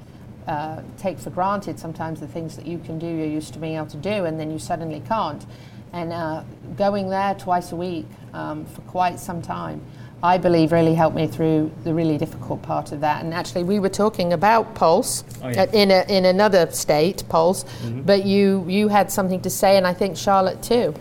[0.46, 3.76] uh, take for granted sometimes the things that you can do, you're used to being
[3.76, 5.44] able to do, and then you suddenly can't.
[5.92, 6.42] And uh,
[6.76, 9.80] going there twice a week um, for quite some time,
[10.22, 13.22] I believe really helped me through the really difficult part of that.
[13.24, 15.66] And actually, we were talking about Pulse Oh, yeah.
[15.72, 18.04] in, a, in another state, Pulse, Mhm.
[18.06, 20.94] but you, you had something to say, and I think Charlotte too,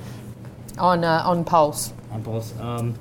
[0.78, 1.94] on, uh, on Pulse.
[2.12, 2.54] on Pulse.
[2.60, 2.94] Um,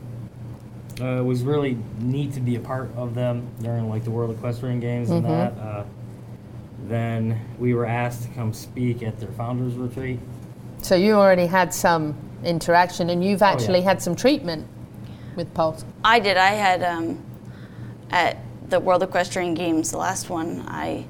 [1.00, 4.30] uh, it was really neat to be a part of them during like the World
[4.30, 5.28] Equestrian Games and Mhm.
[5.28, 5.52] that.
[5.60, 5.84] Uh,
[6.88, 10.20] then we were asked to come speak at their founders retreat.
[10.82, 13.86] So you already had some interaction, and you've Oh, actually yeah.
[13.88, 14.66] had some treatment
[15.34, 15.84] with Pulse.
[16.04, 16.36] I did.
[16.36, 17.18] I had um,
[18.10, 18.36] at
[18.68, 21.06] the World Equestrian Games, the last one, I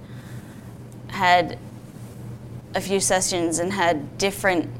[1.08, 1.58] had
[2.74, 4.70] a few sessions and had different.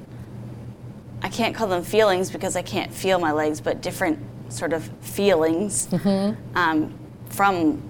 [1.23, 4.19] I can't call them feelings because I can't feel my legs, but different
[4.49, 5.89] sort of feelings
[6.55, 6.93] um,
[7.31, 7.83] from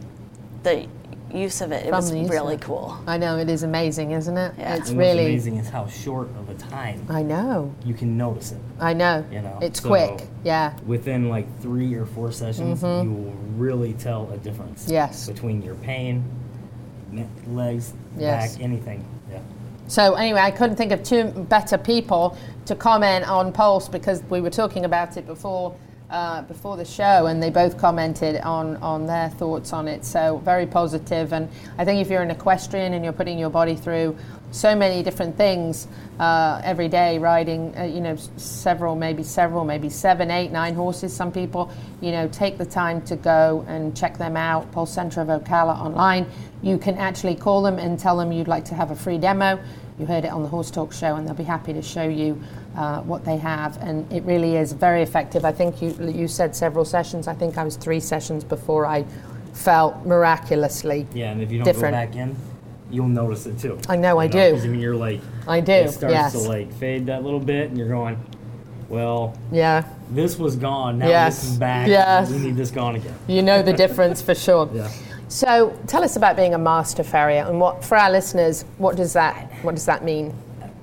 [0.62, 0.86] the
[1.32, 1.84] use of it.
[1.86, 2.96] It From was really cool.
[3.06, 4.54] I know it is amazing, isn't it?
[4.58, 4.76] Yeah.
[4.76, 5.26] It's And what's really.
[5.26, 7.74] amazing is how short of a time I know.
[7.84, 8.60] you can notice it.
[8.80, 9.24] I know.
[9.30, 10.22] You know, it's so quick.
[10.44, 10.74] Yeah.
[10.86, 13.04] Within like three or four sessions, Mhm.
[13.04, 14.88] you will really tell a difference.
[14.88, 15.26] Yes.
[15.26, 16.24] Between your pain,
[17.48, 18.54] legs, Yes.
[18.54, 19.04] back, anything.
[19.30, 19.38] Yeah.
[19.88, 22.36] So anyway, I couldn't think of two better people
[22.66, 25.74] to comment on Pulse because we were talking about it before
[26.10, 30.04] uh, before the show, and they both commented on on their thoughts on it.
[30.04, 31.48] So very positive, and
[31.78, 34.16] I think if you're an equestrian and you're putting your body through
[34.52, 35.88] so many different things
[36.18, 41.14] uh, every day, riding, uh, you know, several, maybe several, maybe seven, eight, nine horses.
[41.14, 44.70] Some people, you know, take the time to go and check them out.
[44.72, 46.26] Pulse Centre of Ocala online.
[46.62, 49.58] You can actually call them and tell them you'd like to have a free demo.
[49.98, 52.40] You heard it on the Horse Talk show, and they'll be happy to show you
[52.76, 53.76] uh, what they have.
[53.82, 55.44] And it really is very effective.
[55.44, 57.26] I think you you said several sessions.
[57.28, 59.04] I think I was three sessions before I
[59.52, 61.94] felt miraculously Yeah, and if you don't different.
[61.94, 62.36] go back in,
[62.90, 63.78] you'll notice it too.
[63.88, 64.56] I know, I You do.
[64.62, 66.32] I mean, you're like, I do, It starts yes.
[66.32, 68.18] to like fade that little bit, and you're going,
[68.90, 70.98] well, Yeah, this was gone.
[70.98, 71.40] Now Yes.
[71.40, 71.88] this is back.
[71.88, 72.30] Yes.
[72.30, 73.14] We need this gone again.
[73.26, 74.68] you know the difference for sure.
[74.74, 74.90] Yeah.
[75.28, 79.12] So tell us about being a master farrier, and what for our listeners, what does
[79.14, 80.32] that what does that mean?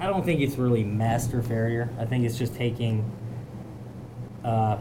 [0.04, 1.90] I don't think it's really master farrier.
[1.98, 3.10] I think it's just taking,
[4.44, 4.78] uh,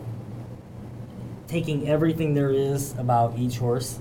[1.47, 4.01] taking everything there is about each horse,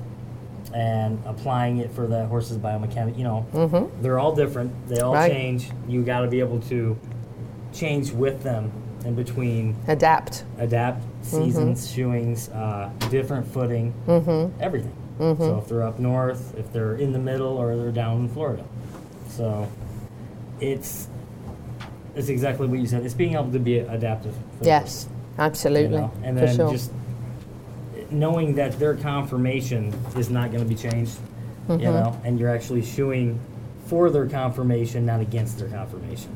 [0.73, 3.15] and applying it for that horse's biomechanic.
[3.19, 3.89] You know, Mhm.
[4.01, 4.71] they're all different.
[4.87, 5.31] They all Right.
[5.31, 5.69] change.
[5.87, 6.97] You got to be able to
[7.71, 8.71] change with them
[9.05, 9.75] in between.
[9.87, 10.43] Adapt.
[10.57, 14.49] Adapt seasons, shoeings, uh, different footing, Mhm.
[14.59, 14.93] everything.
[15.19, 15.37] Mhm.
[15.37, 18.63] So if they're up north, if they're in the middle, or they're down in Florida.
[19.27, 19.67] So
[20.61, 21.07] it's
[22.15, 23.03] it's exactly what you said.
[23.05, 24.33] It's being able to be adaptive.
[24.57, 25.07] for the Yes,
[25.37, 26.11] absolutely, you know?
[26.23, 26.71] and for then sure.
[26.71, 26.91] just
[28.11, 31.17] knowing that their confirmation is not going to be changed.
[31.69, 31.79] Mhm.
[31.79, 33.39] You know, and you're actually shoeing
[33.85, 36.31] for their confirmation, not against their conformation.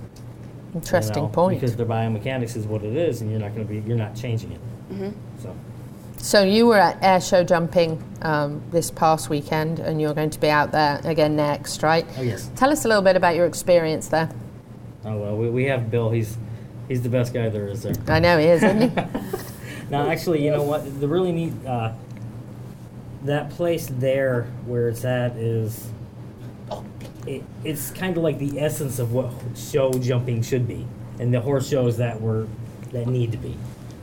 [0.73, 1.59] you Interesting know, point.
[1.59, 4.15] Because their biomechanics is what it is, and you're not going to be you're not
[4.15, 4.59] changing it.
[4.93, 5.13] Mhm.
[5.41, 5.53] So.
[6.26, 10.39] So you were at air show jumping um, this past weekend, and you're going to
[10.39, 12.03] be out there again next, right?
[12.17, 12.49] Oh yes.
[12.55, 14.32] Tell us a little bit about your experience there.
[15.03, 16.09] Oh well, we, we have Bill.
[16.09, 16.36] He's
[16.88, 17.93] he's the best guy there is there.
[18.07, 19.03] I know he is, isn't he?
[19.91, 20.99] Now, actually, you know what?
[20.99, 21.93] The really neat uh,
[23.26, 25.91] that place there where it's at is
[27.28, 30.88] it, it's kind of like the essence of what show jumping should be,
[31.19, 32.47] and the horse shows that were
[32.93, 33.55] that need to be.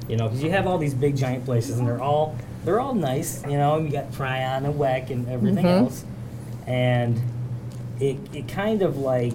[0.09, 2.95] You know, because you have all these big giant places, and they're all they're all
[2.95, 3.43] nice.
[3.45, 5.81] You know, you got Tryon and WEC and everything Mhm.
[5.83, 6.05] else,
[6.67, 7.21] and
[8.01, 9.35] it it kind of like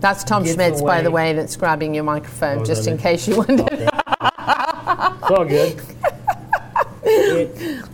[0.00, 3.28] That's Tom Schmitz, by the way, that's grabbing your microphone, Oh, just that in case
[3.28, 3.88] you wondered.
[5.22, 5.80] It's all good.
[7.04, 7.84] It,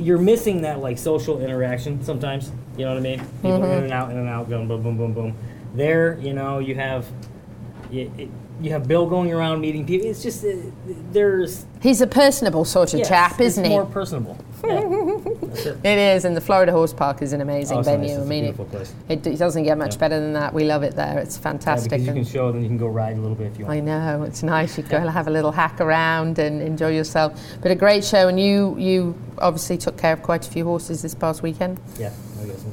[0.00, 2.50] you're missing that like social interaction sometimes.
[2.76, 3.20] You know what I mean?
[3.42, 3.78] People Mhm.
[3.78, 5.34] in and out, in and out, going boom, boom, boom, boom.
[5.74, 7.06] There, you know, you have
[7.90, 8.28] you, it,
[8.60, 10.08] you have Bill going around meeting people.
[10.08, 10.48] It's just uh,
[11.12, 13.70] there's He's a personable sort of yes, chap, isn't he?
[13.70, 14.36] More personable.
[14.64, 15.78] Yeah, it.
[15.84, 17.86] It is, and the Florida Horse Park is an amazing Oh, nice.
[17.86, 18.08] venue.
[18.08, 18.94] It's I a mean, beautiful it, place.
[19.08, 19.98] it, it doesn't get much Yeah.
[20.00, 20.54] better than that.
[20.54, 21.18] We love it there.
[21.18, 21.90] It's Yeah, fantastic.
[21.90, 23.76] because you can show, then you can go ride a little bit if you want.
[23.76, 24.76] I know it's nice.
[24.78, 27.38] You go and have a little hack around and enjoy yourself.
[27.60, 31.02] But a great show, and you you obviously took care of quite a few horses
[31.02, 31.78] this past weekend.
[31.98, 32.10] Yeah,
[32.42, 32.72] I got some.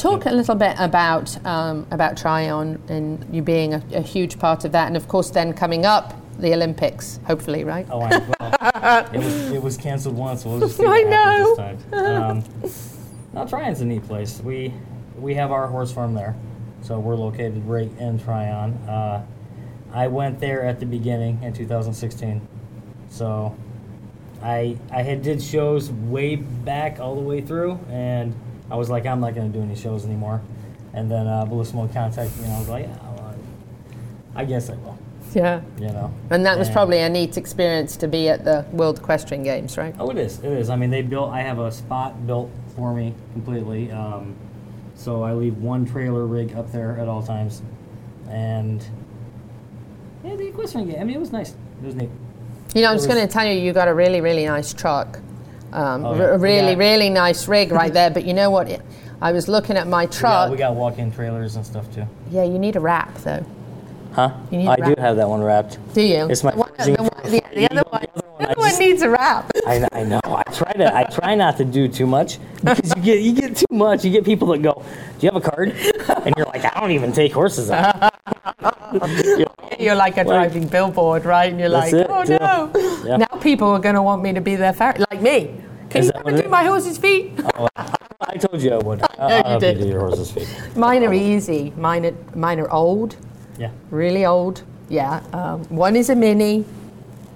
[0.00, 4.64] Talk a little bit about um, about Tryon and you being a, a huge part
[4.64, 7.86] of that, and of course then coming up the Olympics, hopefully, right?
[7.90, 10.46] Oh, I well, it was it was canceled once.
[10.46, 11.54] We'll just see I know.
[11.54, 11.92] this time.
[11.92, 12.44] Um,
[13.34, 14.40] now Tryon's a neat place.
[14.40, 14.72] We
[15.18, 16.34] we have our horse farm there,
[16.80, 18.72] so we're located right in Tryon.
[18.88, 19.26] Uh,
[19.92, 22.40] I went there at the beginning in 2016,
[23.10, 23.54] so
[24.42, 28.34] I I had did shows way back all the way through, and
[28.70, 30.40] I was like, I'm not going to do any shows anymore.
[30.92, 33.34] And then uh, Bellissimo contacted me, and I was like, yeah, well,
[34.34, 34.98] I guess I will.
[35.34, 35.60] Yeah.
[35.78, 36.12] You know.
[36.30, 39.76] And that was And- probably a neat experience to be at the World Equestrian Games,
[39.78, 39.94] right?
[39.98, 40.38] Oh, it is.
[40.40, 40.70] It is.
[40.70, 41.30] I mean, they built.
[41.30, 43.92] I have a spot built for me completely.
[43.92, 44.34] Um,
[44.96, 47.62] so I leave one trailer rig up there at all times,
[48.28, 48.84] and
[50.24, 51.00] yeah, the equestrian game.
[51.00, 51.50] I mean, it was nice.
[51.82, 52.10] It was neat.
[52.74, 54.72] You know, I'm just was- going to tell you, you got a really, really nice
[54.74, 55.20] truck.
[55.72, 56.22] Um, Oh, yeah.
[56.34, 58.10] a really, really nice rig right there.
[58.10, 58.80] But you know what?
[59.22, 60.50] I was looking at my We got, truck.
[60.50, 62.06] we got walk-in trailers and stuff too.
[62.30, 63.44] Yeah, you need a wrap though.
[64.12, 64.32] Huh?
[64.52, 65.78] I do have that one wrapped.
[65.94, 66.28] Do you?
[66.30, 68.06] It's my The one- the one- the- the other one,
[68.70, 69.50] the one needs a wrap.
[69.66, 70.20] I, I know.
[70.24, 70.96] I try to.
[70.96, 74.04] I try not to do too much because you get you get too much.
[74.04, 74.82] You get people that go,
[75.18, 75.70] "Do you have a card?"
[76.24, 78.14] And you're like, "I don't even take horses out."
[79.78, 81.50] You're like a driving billboard, right?
[81.50, 82.70] And you're like, it, oh no.
[83.06, 83.16] Yeah.
[83.18, 85.54] Now people are going to want me to be their farrier, like me.
[85.88, 87.32] Can Is you what do my horse's feet?
[87.56, 87.68] Oh,
[88.20, 88.98] I told you I would.
[89.18, 89.78] know you help you did.
[89.80, 90.48] do your horse's feet.
[90.76, 91.72] Mine are easy.
[91.76, 93.16] Mine are, mine are old,
[93.58, 93.70] Yeah.
[93.90, 94.62] really old.
[94.88, 95.22] Yeah.
[95.32, 96.64] Um, one is a mini,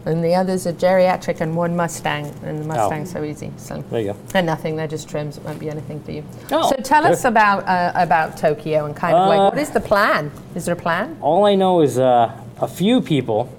[0.07, 2.27] and the other's a geriatric, and one Mustang.
[2.45, 3.51] And the Mustang's so easy.
[3.57, 4.19] So There you go.
[4.29, 4.77] they're nothing.
[4.77, 5.37] They're just trims.
[5.39, 6.25] It won't be anything for you.
[6.53, 9.71] Oh, so tell us about uh, about Tokyo and kind of like Uh, what is
[9.71, 10.31] the plan?
[10.55, 11.17] Is there a plan?
[11.21, 13.53] All I know is uh, a few people,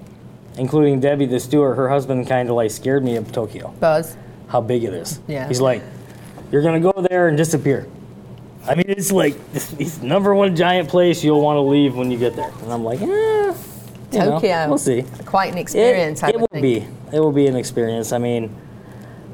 [0.56, 3.74] including Debbie the steward, her husband kind of like scared me of Tokyo.
[3.80, 4.16] Buzz.
[4.48, 5.20] How big it is.
[5.26, 5.48] Yeah.
[5.48, 5.82] He's like,
[6.52, 7.88] you're gonna go there and disappear.
[8.68, 12.10] I mean, it's like this, this number one giant place you'll want to leave when
[12.10, 12.52] you get there.
[12.62, 13.54] And I'm like, eh,
[14.12, 14.68] you know, Tokyo.
[14.68, 15.04] we'll see.
[15.24, 16.22] Quite an experience.
[16.22, 16.62] It, I it will think.
[16.62, 16.76] be.
[17.16, 18.12] It will be an experience.
[18.12, 18.54] I mean,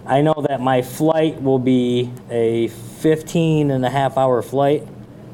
[0.07, 4.87] I know that my flight will be a 15 and a half hour flight,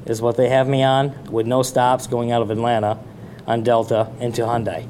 [0.06, 2.98] is what they have me on, with no stops going out of Atlanta
[3.46, 4.86] on Delta into Haneda.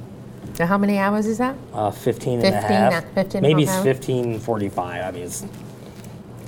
[0.54, 1.54] So how many hours is that?
[1.72, 3.04] Uh, 15 and a 15 half.
[3.04, 4.78] a- 15 Maybe it's 15.45.
[4.78, 5.44] I mean, it's,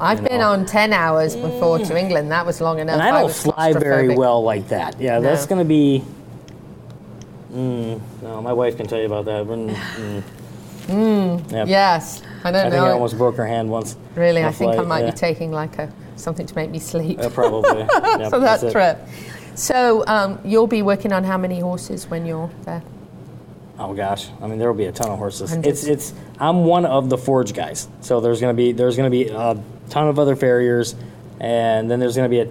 [0.00, 0.50] I've been know.
[0.50, 2.32] on 10 hours before to England.
[2.32, 2.94] That was long enough.
[2.94, 5.00] and I don't was fly very well like that.
[5.00, 6.02] Yeah, that's going to be.
[7.50, 9.44] Mm, no, my wife can tell you about that.
[9.46, 10.22] Mm, mm.
[10.86, 11.68] Mm, Yep.
[11.68, 12.22] Yes.
[12.42, 12.70] I don't I know.
[12.70, 13.96] think I almost broke her hand once.
[14.14, 15.10] Really, I I think I might yeah.
[15.10, 17.18] be taking like a something to make me sleep.
[17.20, 17.80] Uh, probably.
[18.20, 18.98] Yep, for that that's it.
[19.54, 22.82] So um, you'll be working on how many horses when you're there?
[23.78, 25.50] Oh gosh, I mean there will be a ton of horses.
[25.50, 25.86] Hundreds.
[25.86, 29.28] It's it's I'm one of the forge guys, so there's gonna be there's gonna be
[29.28, 30.94] a ton of other farriers,
[31.40, 32.50] and then there's gonna be a,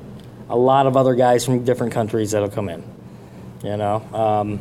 [0.50, 2.84] a lot of other guys from different countries that'll come in.
[3.64, 4.60] You know, um,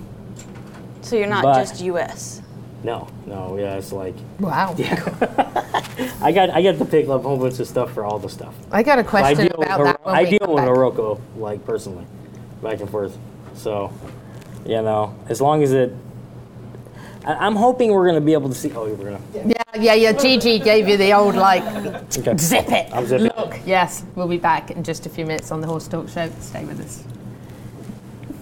[1.08, 2.42] So you're not But- just U.S.
[2.84, 4.74] no, no, yeah, it's like Wow.
[6.20, 8.28] I got I got to pick up a whole bunch of stuff for all the
[8.28, 8.54] stuff.
[8.70, 10.66] I got a So question deal with about Hor- that I deal with back.
[10.68, 12.06] Morocco like personally,
[12.62, 13.16] back and forth.
[13.54, 13.90] So,
[14.66, 15.92] you know, as long as it.
[17.24, 18.70] I- I'm hoping we're gonna be able to see.
[18.74, 19.20] Oh, we're gonna.
[19.34, 20.12] Yeah, yeah, yeah.
[20.12, 21.64] Gigi gave you the old like
[22.18, 22.36] Okay.
[22.36, 22.88] zip it.
[22.92, 23.30] I'm zipping.
[23.36, 26.30] Look, yes, we'll be back in just a few minutes on the Horse Talk Show.
[26.40, 27.02] Stay with us.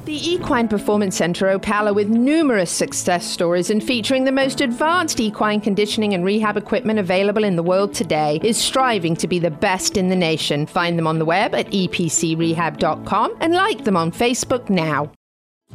[0.06, 5.60] The Equine Performance Centre Ocala, with numerous success stories and featuring the most advanced equine
[5.60, 9.96] conditioning and rehab equipment available in the world today, is striving to be the best
[9.96, 10.64] in the nation.
[10.64, 15.10] Find them on the web at epcrehab.com and like them on Facebook now.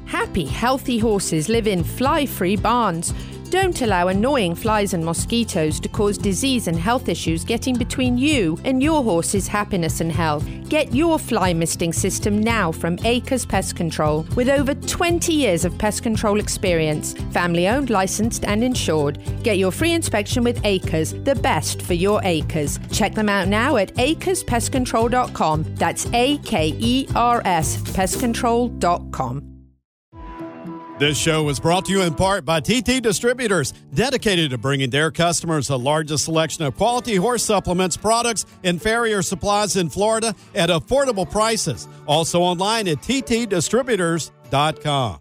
[0.05, 3.13] Happy, healthy horses live in fly free barns.
[3.52, 8.58] Don't allow annoying flies and mosquitoes to cause disease and health issues getting between you
[8.64, 10.47] and your horse's happiness and health.
[10.70, 14.26] Get your fly misting system now from Acres Pest Control.
[14.38, 19.20] With over 20 years of pest control experience, family owned, licensed, and insured.
[19.43, 22.80] Get your free inspection with Acres, the best for your acres.
[22.93, 25.66] Check them out now at acrespestcontrol.com.
[25.76, 29.51] That's A K E R S pestcontrol.com.
[31.02, 35.10] This show was brought to you in part by TT Distributors, dedicated to bringing their
[35.10, 40.70] customers the largest selection of quality horse supplements, products, and farrier supplies in Florida at
[40.70, 41.88] affordable prices.
[42.06, 45.20] Also online at ttdistributors.com.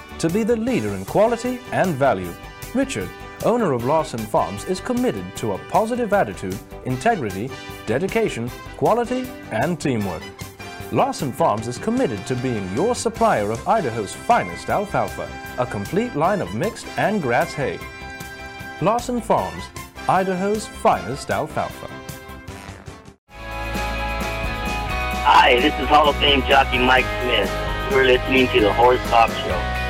[0.21, 2.31] to be the leader in quality and value.
[2.75, 3.09] Richard,
[3.43, 6.55] owner of Lawson Farms, is committed to a positive attitude,
[6.85, 7.49] integrity,
[7.87, 8.47] dedication,
[8.77, 10.21] quality, and teamwork.
[10.91, 16.41] Lawson Farms is committed to being your supplier of Idaho's finest alfalfa, a complete line
[16.41, 17.79] of mixed and grass hay.
[18.79, 19.63] Lawson Farms,
[20.07, 21.87] Idaho's finest alfalfa.
[25.25, 27.51] Hi, this is Hall of Fame jockey Mike Smith.
[27.89, 29.80] You're listening to the Horse Talk Show.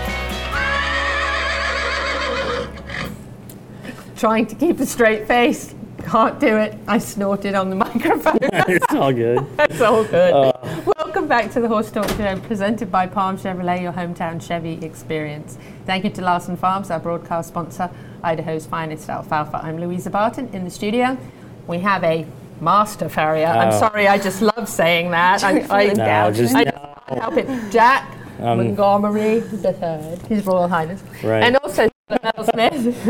[4.21, 5.73] Trying to keep a straight face.
[6.03, 6.77] Can't do it.
[6.87, 8.37] I snorted on the microphone.
[8.41, 9.43] it's all good.
[9.57, 10.31] It's all good.
[10.31, 10.81] Uh.
[10.95, 15.57] Welcome back to the Horse Talk Show, presented by Palm Chevrolet, your hometown Chevy experience.
[15.87, 17.89] Thank you to Larson Farms, our broadcast sponsor,
[18.23, 19.57] Idaho's finest alfalfa.
[19.63, 21.17] I'm Louisa Barton in the studio.
[21.65, 22.27] We have a
[22.59, 23.47] master farrier.
[23.47, 23.79] I'm Oh.
[23.79, 25.43] sorry, I just love saying that.
[25.43, 27.71] I, I, No, just I can't help it.
[27.71, 28.07] Jack
[28.39, 29.41] Um, Montgomery III,
[29.73, 31.43] Third, His Royal Highness, Right.
[31.43, 31.89] and also
[32.23, 33.07] Merle Smith.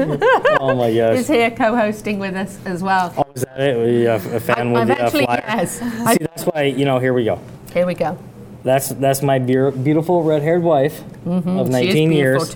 [0.59, 1.17] Oh my gosh.
[1.19, 3.13] is here co-hosting with us as well.
[3.17, 3.77] Oh, is that it?
[3.77, 5.43] Were you a, fan I'm- with I'm the uh, actually- flyer?
[5.47, 5.79] yes.
[5.79, 6.99] See, that's why you know.
[6.99, 7.39] Here we go.
[7.73, 8.17] Here we go.
[8.63, 11.59] That's that's my beautiful red-haired wife Mhm.
[11.59, 12.55] of She is 19 beautiful years,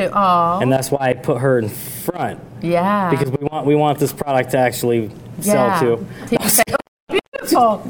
[0.62, 3.10] and that's why I put her in front Yeah.
[3.10, 5.10] because we want we want this product to actually
[5.42, 5.80] Yeah.
[5.80, 6.06] sell to.
[6.30, 7.84] People say, "Oh, beautiful.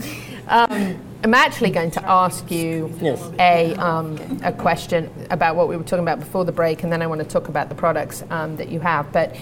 [0.47, 0.95] Um,
[1.25, 3.19] I'm actually going to ask you Yes.
[3.39, 7.01] a, um, a question about what we were talking about before the break, and then
[7.01, 9.11] I want to talk about the products um, that you have.
[9.11, 9.35] But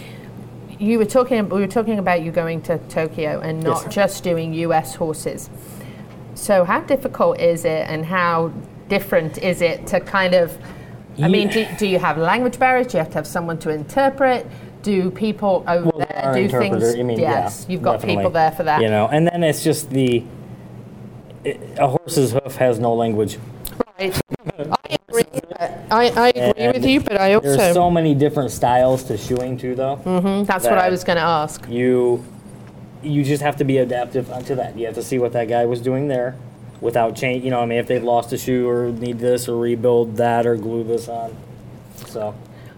[0.80, 3.94] you were talking, we were talking about you going to Tokyo and not Yes.
[3.96, 4.96] just doing U.S.
[4.96, 5.50] horses.
[6.36, 8.54] So how difficult is it, and how
[8.88, 10.58] different is it to kind of?
[11.22, 12.88] I mean, do, do you have language barriers?
[12.88, 14.48] Do you have to have someone to interpret?
[14.84, 16.96] Do people over there Our do things?
[16.96, 18.16] I mean, yes, yeah, you've got definitely.
[18.22, 18.82] people there for that.
[18.82, 20.24] You know, and then it's just the
[21.46, 23.38] a horse's hoof has no language.
[23.98, 24.20] Right.
[24.58, 25.26] I agree.
[25.92, 27.56] I, I agree with you, but I also.
[27.56, 29.98] There's so many different styles to shoeing too, though.
[29.98, 30.46] Mm-hmm.
[30.46, 31.68] that's what I was going to ask.
[31.70, 32.24] You
[33.02, 34.78] you just have to be adaptive to that.
[34.78, 36.36] You have to see what that guy was doing there,
[36.82, 37.44] without change.
[37.44, 40.46] You know, I mean, if they've lost a shoe or need this or rebuild that
[40.46, 41.36] or glue this on.
[42.08, 42.36] So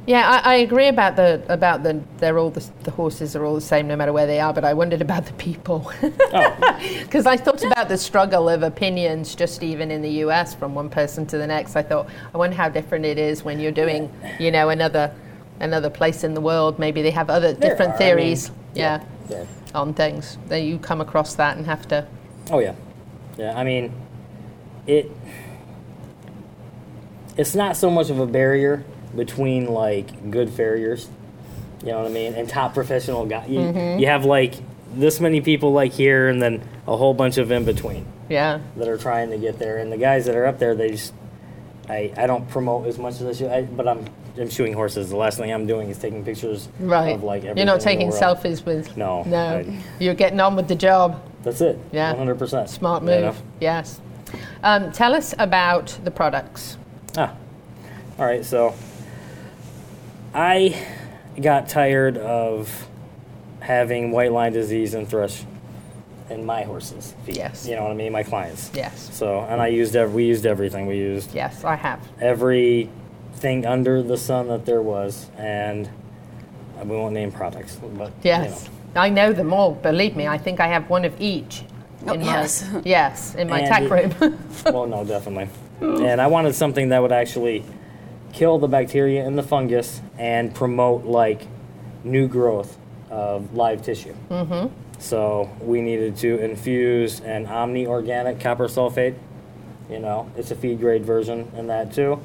[0.07, 3.55] Yeah, I, I agree about the about the they're all the, the horses are all
[3.55, 4.53] the same no matter where they are.
[4.53, 6.79] But I wondered about the people oh.
[7.01, 10.53] because I thought about the struggle of opinions just even in the U.S.
[10.53, 11.75] from one person to the next.
[11.75, 15.13] I thought I wonder how different it is when you're doing you know another
[15.59, 16.77] another place in the world.
[16.77, 18.51] Maybe they have other There different are, I mean, theories.
[18.75, 22.07] yeah, yeah, on things that you come across that and have to.
[22.51, 22.75] Oh yeah,
[23.37, 23.57] yeah.
[23.57, 23.91] I mean,
[24.85, 25.09] it.
[27.37, 28.85] It's not so much of a barrier
[29.15, 31.07] between like good farriers,
[31.81, 33.49] you know what I mean, and top professional guys.
[33.49, 33.99] You, Mhm.
[33.99, 34.53] you have like
[34.95, 38.59] this many people like here, and then a whole bunch of in between Yeah.
[38.77, 39.77] that are trying to get there.
[39.77, 41.13] And the guys that are up there, they just.
[41.87, 44.05] I, I don't promote as much as I should, I, but I'm
[44.39, 45.09] I'm shooting horses.
[45.11, 47.15] The last thing I'm doing is taking pictures Right.
[47.15, 48.97] of like everything You're not taking selfies with.
[48.97, 49.37] No, No.
[49.59, 49.65] I-
[49.99, 51.21] You're getting on with the job.
[51.43, 51.77] That's it.
[51.93, 52.11] Yeah.
[52.13, 52.67] 100%.
[52.69, 53.39] Smart move.
[53.61, 54.01] Yes.
[54.63, 56.75] Um, tell us about the products.
[57.15, 57.31] Ah,
[58.19, 58.43] all right.
[58.43, 58.73] So
[60.35, 60.75] I
[61.41, 62.87] got tired of
[63.61, 65.43] having white line disease and thrush
[66.29, 67.37] in my horses' feet.
[67.37, 67.65] Yes.
[67.67, 68.11] You know what I mean?
[68.11, 68.69] My clients.
[68.73, 69.09] Yes.
[69.13, 70.87] So, and I used ev- we used everything.
[70.87, 71.99] We used Yes, I have.
[72.19, 75.89] everything under the sun that there was, and
[76.83, 78.69] we won't name products, but Yes.
[78.95, 79.71] I know them all.
[79.71, 81.63] Believe me, I think I have one of each.
[82.07, 82.69] Oh, in yes.
[82.71, 84.37] My, yes, in my And tack it- room.
[84.65, 85.47] well, no, definitely.
[85.81, 87.63] And I wanted something that would actually
[88.35, 91.47] kill the bacteria and the fungus and promote like
[92.03, 92.77] new growth
[93.09, 94.13] of live tissue.
[94.29, 94.67] mm-hmm.
[94.99, 99.15] So we needed to infuse an Omni Organic copper sulfate.
[99.89, 102.19] You know, it's a feed grade version in that too.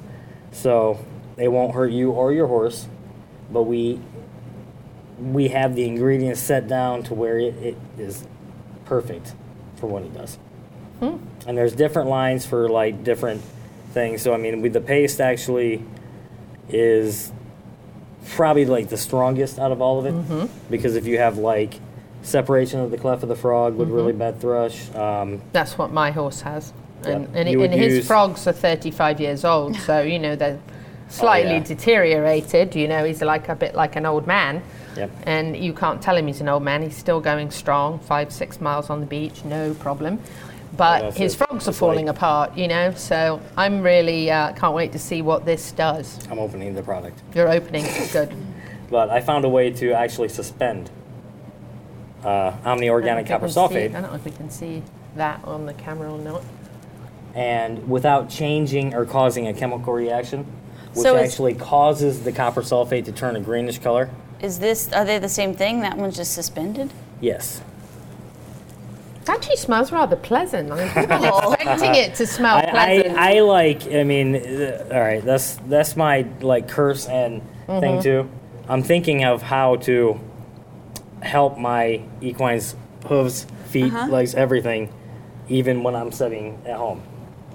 [0.52, 1.04] So
[1.36, 2.88] it won't hurt you or your horse,
[3.52, 4.00] but we
[5.18, 8.26] we have the ingredients set down to where it, it is
[8.84, 9.34] perfect
[9.76, 10.38] for what it does.
[10.98, 11.18] Hmm.
[11.46, 13.42] And there's different lines for like different
[13.92, 14.22] things.
[14.22, 15.84] So I mean, with the paste actually
[16.72, 17.32] is
[18.28, 20.48] probably like the strongest out of all of it Mhm.
[20.70, 21.74] because if you have like
[22.22, 26.10] separation of the cleft of the frog with really bad thrush, um, That's what my
[26.10, 26.72] horse has.
[27.04, 30.58] And, and, it, and his frogs are 35 years old, so, you know, they're
[31.08, 31.62] slightly Oh, yeah.
[31.64, 32.76] deteriorated.
[32.76, 34.62] You know, he's like a bit like an old man.
[34.96, 35.10] Yep.
[35.22, 36.82] And you can't tell him he's an old man.
[36.82, 40.18] He's still going strong, five, six miles on the beach, no problem.
[40.76, 41.38] But that's his it.
[41.38, 42.92] frogs are It's falling like- apart, you know.
[42.94, 46.18] So I'm really uh, can't wait to see what this does.
[46.30, 47.20] I'm opening the product.
[47.34, 48.32] You're opening, good.
[48.90, 50.90] But I found a way to actually suspend
[52.24, 54.30] uh, Omni Organic I don't know Copper if see- Sulfate I don't know if we
[54.30, 54.82] can see
[55.16, 56.42] that on the camera or not.
[57.34, 60.44] and without changing or causing a chemical reaction,
[60.94, 64.10] which So actually causes the copper sulfate to turn a greenish color.
[64.40, 65.80] Is this, are they the same thing?
[65.80, 66.92] That one's just suspended?
[67.20, 67.60] Yes.
[69.30, 70.70] It actually smells rather pleasant.
[70.72, 73.16] I was expecting it to smell I, pleasant.
[73.16, 73.92] I, I like.
[73.92, 75.24] I mean, uh, all right.
[75.24, 78.02] That's that's my like curse and thing Mhm.
[78.02, 78.30] too.
[78.68, 80.18] I'm thinking of how to
[81.22, 82.74] help my equine's
[83.06, 84.06] hooves, feet, Uh-huh.
[84.10, 84.92] legs, everything,
[85.48, 87.02] even when I'm sitting at home.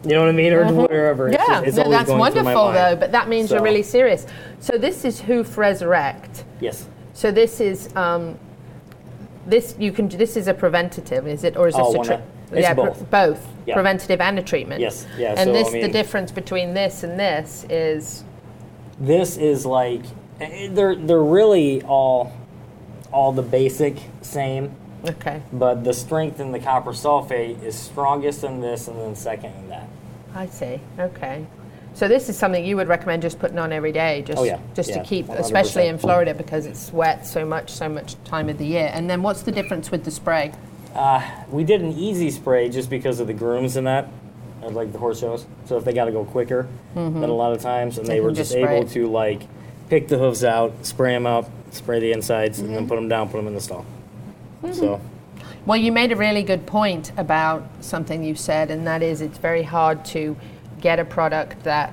[0.04, 0.88] You know what I mean, or Mhm.
[0.90, 1.28] wherever.
[1.30, 2.96] It's Yeah, just- it's no, that's going wonderful though.
[2.96, 4.26] But that means you're really serious.
[4.60, 6.44] So this is Hoof Resurrect.
[6.62, 6.88] Yes.
[7.14, 8.38] So this is um,
[9.46, 12.08] this you can this is a preventative, is it, or is this Oh, a treatment?
[12.08, 13.10] tre- of- it's yeah, pre- both.
[13.10, 13.74] both Yeah.
[13.76, 14.82] preventative and a treatment.
[14.82, 18.24] Yes, yeah, And so, this I the difference between this and this is
[19.00, 20.02] This is like
[20.40, 22.32] eh, they're they're really all
[23.12, 24.72] all the basic same.
[25.08, 25.42] okay.
[25.54, 29.70] But the strength in the copper sulfate is strongest in this, and then second in
[29.70, 29.88] that.
[30.36, 30.80] I see.
[31.00, 31.46] Okay.
[31.96, 34.60] So this is something you would recommend just putting on every day, just Oh, yeah.
[34.74, 35.40] just Yeah, to keep, 100%.
[35.40, 38.92] especially in Florida because it's wet so much, so much time of the year.
[38.94, 40.52] And then what's the difference with the spray?
[40.94, 44.10] Uh, we did an easy spray just because of the grooms and that,
[44.62, 45.46] at like the horse shows.
[45.68, 46.68] So if they got to go quicker
[46.98, 47.22] Mhm.
[47.22, 48.90] than a lot of times, and They they, were just just able it.
[48.90, 49.44] to like
[49.90, 53.30] pick the hooves out, spray them out, spray the insides, and then put them down,
[53.30, 53.86] put them in the stall.
[54.64, 54.74] Mhm.
[54.76, 55.00] So
[55.66, 59.38] Well, you made a really good point about something you said, and that is it's
[59.38, 60.36] very hard to
[60.86, 61.92] get a product that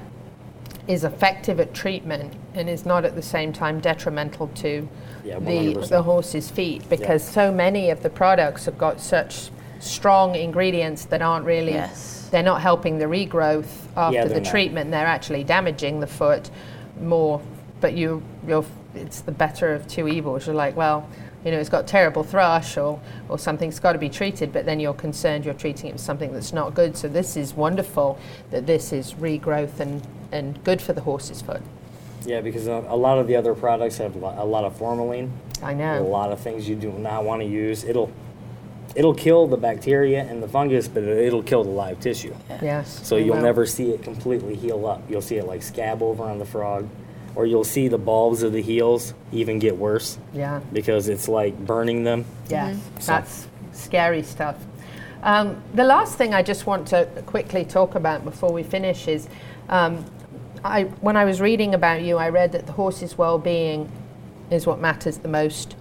[0.86, 4.86] is effective at treatment and is not at the same time detrimental to
[5.24, 9.48] Yeah, the, the horse's feet because so many of the products have got such
[9.80, 12.28] strong ingredients that aren't really Yes.
[12.30, 14.50] they're not helping the regrowth after Yeah, the not.
[14.50, 16.50] treatment they're actually damaging the foot
[17.00, 17.40] more
[17.80, 21.08] but you you're it's the better of two evils you're like well
[21.44, 24.78] you know it's got terrible thrush or or something's got to be treated but then
[24.80, 28.18] you're concerned you're treating it with something that's not good so this is wonderful
[28.50, 31.60] that this is regrowth and and good for the horse's foot
[32.24, 35.30] Yeah, because a, a lot of the other products have a lot of formalin.
[35.62, 37.82] I know A lot of things you do not want to use.
[37.84, 38.10] It'll
[38.94, 42.34] it'll kill the bacteria and the fungus, but it'll kill the live tissue.
[42.62, 43.42] yes So you'll know.
[43.42, 45.02] never see it completely heal up.
[45.10, 46.88] You'll see it like scab over on the frog,
[47.34, 50.18] or you'll see the bulbs of the heels even get worse.
[50.32, 50.60] Yeah.
[50.72, 52.24] Because it's like burning them.
[52.48, 54.56] Yes, So- that's scary stuff.
[55.22, 59.28] Um, the last thing I just want to quickly talk about before we finish is
[59.68, 60.04] um,
[60.64, 63.90] I, when I was reading about you, I read that the horse's well being
[64.50, 65.76] is what matters the most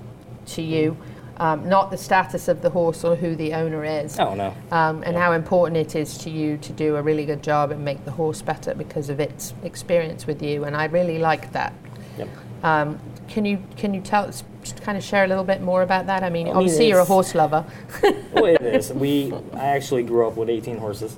[0.48, 0.96] to you,
[1.42, 4.20] um, not the status of the horse or who the owner is.
[4.20, 4.56] Oh no.
[4.72, 7.84] Um, and how important it is to you to do a really good job and
[7.84, 10.66] make the horse better because of its experience with you.
[10.66, 11.74] And I really like that.
[12.20, 12.30] Yep.
[12.64, 14.44] Um, can you can you tell us
[14.82, 16.22] kind of share a little bit more about that?
[16.22, 17.66] I mean, I mean, obviously you're a horse lover.
[18.34, 18.94] well, it is.
[18.94, 21.18] We I actually grew up with 18 horses,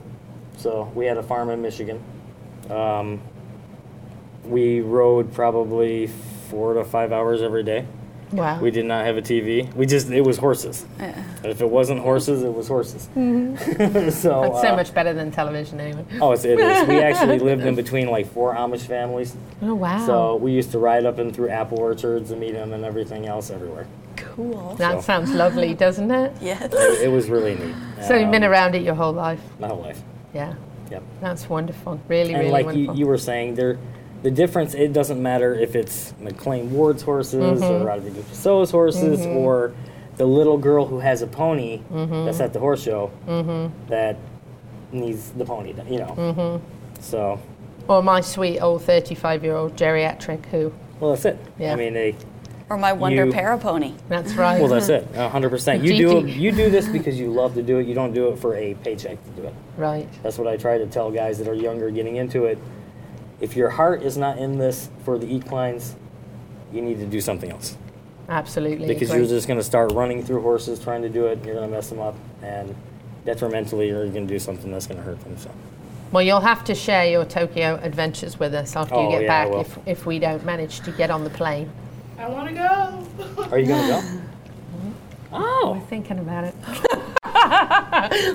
[0.56, 2.02] so we had a farm in Michigan.
[2.70, 3.22] Um,
[4.46, 6.08] we rode probably
[6.50, 7.86] four to five hours every day.
[8.34, 8.60] Wow.
[8.60, 9.74] We did not have a TV.
[9.76, 10.86] We just it was horses.
[10.98, 13.04] But if it wasn't horses, it was horses.
[13.14, 16.06] so That's so uh, much better than television, anyway.
[16.20, 16.88] Oh, it's, it is.
[16.88, 19.36] We actually lived in between like four Amish families.
[19.62, 20.06] Oh wow.
[20.06, 23.28] So we used to ride up and through apple orchards and meet them and everything
[23.28, 23.88] else everywhere.
[24.16, 24.76] Cool.
[24.76, 26.32] that so- sounds lovely, doesn't it?
[26.42, 26.62] Yes.
[26.74, 27.76] It, it was really neat.
[28.08, 29.42] So you've been Um, around it your whole life.
[29.60, 30.02] my whole life.
[30.34, 30.56] Yeah.
[30.92, 31.04] Yep.
[31.22, 32.00] That's wonderful.
[32.08, 32.96] Really, and really like wonderful.
[32.96, 33.78] you, you were saying, there,
[34.24, 34.74] the difference.
[34.74, 37.64] It doesn't matter if it's McLain Ward's horses Mm-hmm.
[37.64, 39.74] or Rodrigo Pessoa's horses or
[40.18, 42.26] the little girl who has a pony Mm-hmm.
[42.26, 43.12] that's at the horse show
[43.90, 44.18] that
[44.92, 45.74] needs the pony.
[45.90, 46.16] You know.
[46.18, 47.02] Mm-hmm.
[47.02, 47.40] So,
[47.88, 50.74] or my sweet old 35 year old geriatric who.
[51.00, 51.38] well, that's it.
[51.60, 51.74] Yeah.
[51.74, 52.16] I mean, they.
[52.70, 53.94] Or my Wonder You- Parapony.
[54.08, 54.60] That's right.
[54.60, 55.06] Well, that's it.
[55.16, 55.84] Hundred percent.
[55.84, 56.36] You do GT.
[56.38, 57.88] you do this because you love to do it.
[57.88, 59.54] You don't do it for a paycheck to do it.
[59.78, 60.08] Right.
[60.24, 62.58] That's what I try to tell guys that are younger getting into it.
[63.44, 65.98] If your heart is not in this for the equines,
[66.72, 67.78] you need to do something else.
[68.30, 68.88] Absolutely.
[68.88, 69.20] Because agree.
[69.20, 71.70] you're just going to start running through horses trying to do it, and you're going
[71.70, 72.74] to mess them up, and
[73.26, 75.38] detrimentally, you're going to do something that's going to hurt them.
[75.38, 75.52] So,
[76.14, 79.28] Well, you'll have to share your Tokyo adventures with us after you Oh, get yeah,
[79.28, 81.70] back if, if we don't manage to get on the plane.
[82.18, 83.44] I want to go.
[83.52, 84.22] are you going to go?
[85.34, 86.56] We're Oh, thinking about it.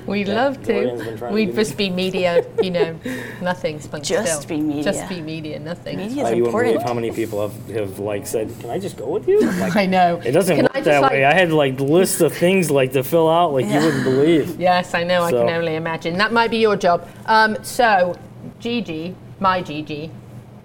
[0.06, 1.28] We'd love to.
[1.32, 2.98] We'd get just be media, you know,
[3.42, 3.80] nothing.
[3.90, 4.48] but Just still.
[4.58, 4.82] be media.
[4.82, 5.96] Just be media, nothing.
[5.98, 8.78] Media uh, is you wouldn't believe how many people have, have like said, "Can I
[8.78, 10.20] just go with you?" I'm Like, I know.
[10.24, 11.24] it doesn't Can work that like- way.
[11.24, 14.58] I had like lists of things like to fill out, like you wouldn't believe.
[14.60, 15.22] Yes, I know.
[15.22, 16.16] I can only imagine.
[16.18, 17.08] That might be your job.
[17.26, 18.16] Um, so,
[18.60, 20.10] Gigi, my Gigi,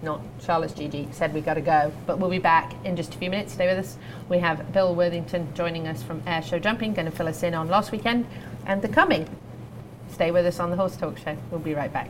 [0.04, 3.18] not Charlotte's Gigi, said we got to go, but we'll be back in just a
[3.18, 3.54] few minutes.
[3.54, 3.98] Stay with us.
[4.30, 7.54] We have Bill Worthington joining us from Air Show Jumping, going to fill us in
[7.54, 8.28] on last weekend
[8.66, 9.28] and the coming.
[10.12, 11.38] Stay with us on the Horse Talk Show.
[11.50, 12.10] We'll be right back.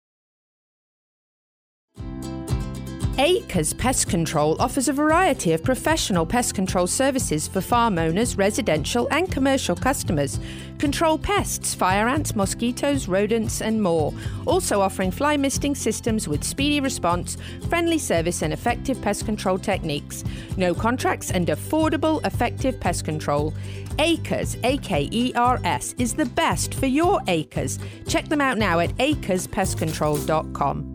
[3.17, 9.07] Acres Pest Control offers a variety of professional pest control services for farm owners, residential,
[9.11, 10.39] and commercial customers.
[10.79, 14.13] Control pests, fire ants, mosquitoes, rodents, and more.
[14.47, 17.35] Also offering fly misting systems with speedy response,
[17.67, 20.23] friendly service, and effective pest control techniques.
[20.55, 23.53] No contracts and affordable, effective pest control.
[23.99, 27.77] Acres, A K E R S, is the best for your acres.
[28.07, 30.90] Check them out now at acrespestcontrol.com.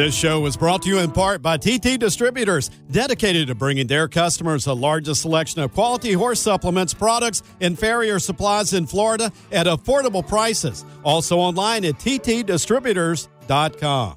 [0.00, 4.08] This show was brought to you in part by TT Distributors, dedicated to bringing their
[4.08, 9.66] customers the largest selection of quality horse supplements, products, and farrier supplies in Florida at
[9.66, 10.86] affordable prices.
[11.04, 14.16] Also online at ttdistributors.com.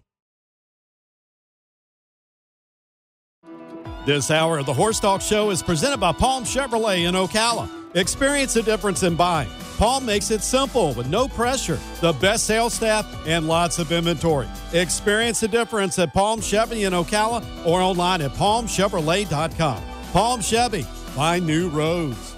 [4.06, 7.83] This hour of the Horse Talk Show is presented by Palm Chevrolet in Ocala.
[7.96, 9.50] Experience the difference in buying.
[9.78, 14.48] Palm makes it simple with no pressure, the best sales staff, and lots of inventory.
[14.72, 19.84] Experience the difference at Palm Chevy in Ocala or online at palmchevrolet.com.
[20.12, 22.36] Palm Chevy, find new roads.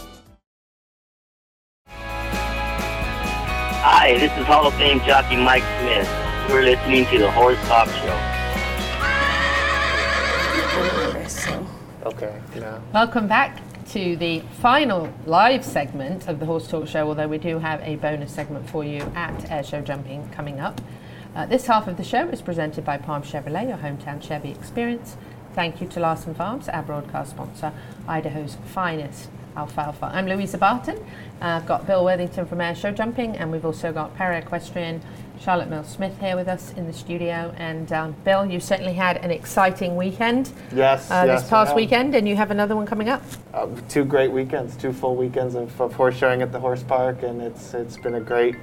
[3.88, 6.10] Hi, this is Hall of Fame jockey Mike Smith.
[6.49, 8.20] You're listening to the Horse Talk Show.
[12.06, 12.80] Okay, yeah.
[12.93, 17.60] Welcome back to the final live segment of the Horse Talk Show, although we do
[17.60, 20.82] have a bonus segment for you at Airshow Jumping coming up.
[21.36, 25.18] Uh, this half of the show is presented by Palm Chevrolet, your hometown Chevy experience.
[25.54, 27.72] Thank you to Larson Farms, our broadcast sponsor,
[28.08, 30.08] Idaho's finest alfalfa.
[30.12, 31.00] I'm Louisa Barton.
[31.40, 35.02] I've got Bill Worthington from Air Show Jumping, and we've also got para equestrian,
[35.40, 37.54] Charlotte Merle Smith here with us in the studio.
[37.58, 42.16] And um, Bill, you certainly had an exciting weekend Yes, uh, yes, this past weekend,
[42.16, 43.24] and you have another one coming up.
[43.54, 47.24] Uh, two great weekends, two full weekends of, of horse showing at the horse park,
[47.24, 48.56] and it's it's been a great.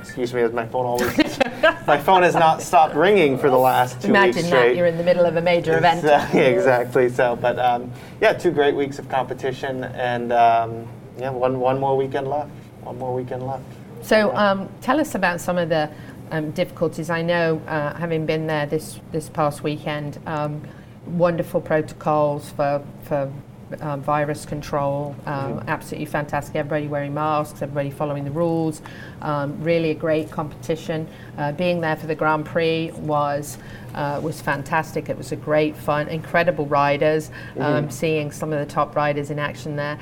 [0.00, 1.16] Excuse me, as my phone always.
[1.86, 4.96] my phone has not stopped ringing for the last two Imagine weeks that you're in
[4.96, 6.00] the middle of a major event.
[6.00, 7.08] Exactly, exactly.
[7.08, 10.88] So, but um, yeah, two great weeks of competition, and um,
[11.18, 12.50] yeah, one one more weekend left.
[12.82, 13.64] One more weekend left.
[14.02, 15.88] So, um, tell us about some of the
[16.30, 17.08] um, difficulties.
[17.10, 20.62] I know, uh, having been there this this past weekend, um,
[21.06, 23.30] wonderful protocols for for
[23.80, 25.14] um, virus control.
[25.24, 25.66] Um, Mhm.
[25.68, 26.56] Absolutely fantastic.
[26.56, 27.62] Everybody wearing masks.
[27.62, 28.82] Everybody following the rules.
[29.22, 31.06] Um, really a great competition.
[31.38, 33.56] Uh, being there for the Grand Prix was.
[33.94, 35.08] Uh, was fantastic.
[35.10, 37.30] It was a great fun, incredible riders.
[37.58, 37.92] Um, Mhm.
[37.92, 39.96] seeing some of the top riders in action there.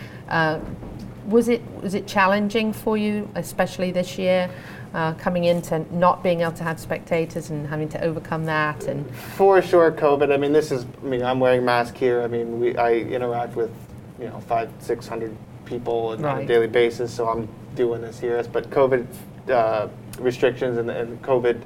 [1.30, 4.50] Was it was it challenging for you, especially this year,
[4.92, 8.84] uh, coming into not being able to have spectators and having to overcome that?
[8.86, 10.34] And For sure, COVID.
[10.34, 10.84] I mean, this is.
[11.02, 12.22] I mean, I'm wearing mask here.
[12.22, 13.70] I mean, we I interact with,
[14.18, 17.14] you know, five, six hundred people on a daily basis.
[17.14, 18.42] So I'm doing this here.
[18.52, 19.06] But COVID
[19.48, 21.62] uh, restrictions and, and COVID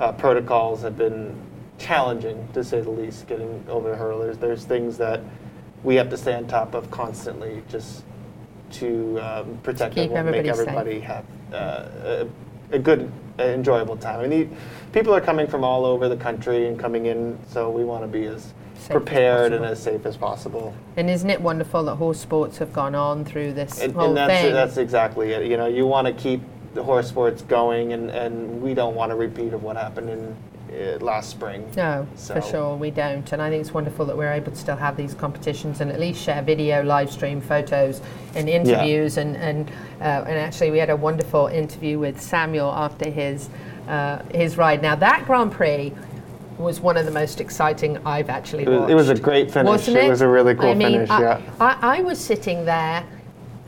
[0.00, 1.34] uh, protocols have been
[1.78, 3.26] challenging, to say the least.
[3.26, 4.36] Getting over the hurdles.
[4.36, 5.22] There's things that
[5.82, 8.02] we have to stay on top of constantly, just
[8.72, 11.04] to um, protect keep everyone, make everybody safe.
[11.04, 12.28] have uh, a,
[12.72, 14.20] a good, uh, enjoyable time.
[14.20, 14.56] I mean,
[14.92, 18.08] people are coming from all over the country and coming in, so we want to
[18.08, 20.72] be as as prepared and as safe as possible.
[20.96, 24.16] and isn't it wonderful that horse sports have gone on through this And, whole and
[24.16, 24.52] that's thing?
[24.52, 25.46] that's exactly it.
[25.50, 26.40] You know, you want to keep
[26.74, 30.36] the horse sports going, and, and we don't want a repeat of what happened in
[31.00, 31.68] last spring.
[31.76, 33.30] No, So- for sure we don't.
[33.32, 35.98] And I think it's wonderful that we're able to still have these competitions and at
[35.98, 38.00] least share video, live stream photos,
[38.34, 39.16] and interviews.
[39.16, 43.48] And and uh, and actually, we had a wonderful interview with Samuel after his
[43.88, 44.82] uh, his ride.
[44.82, 45.92] Now that Grand Prix
[46.58, 48.90] was one of the most exciting I've actually It was, watched.
[48.90, 49.68] it was a great finish.
[49.68, 50.08] Wasn't it?
[50.08, 51.10] was a really cool I mean, finish.
[51.10, 51.40] I, yeah.
[51.60, 53.04] I, I was sitting there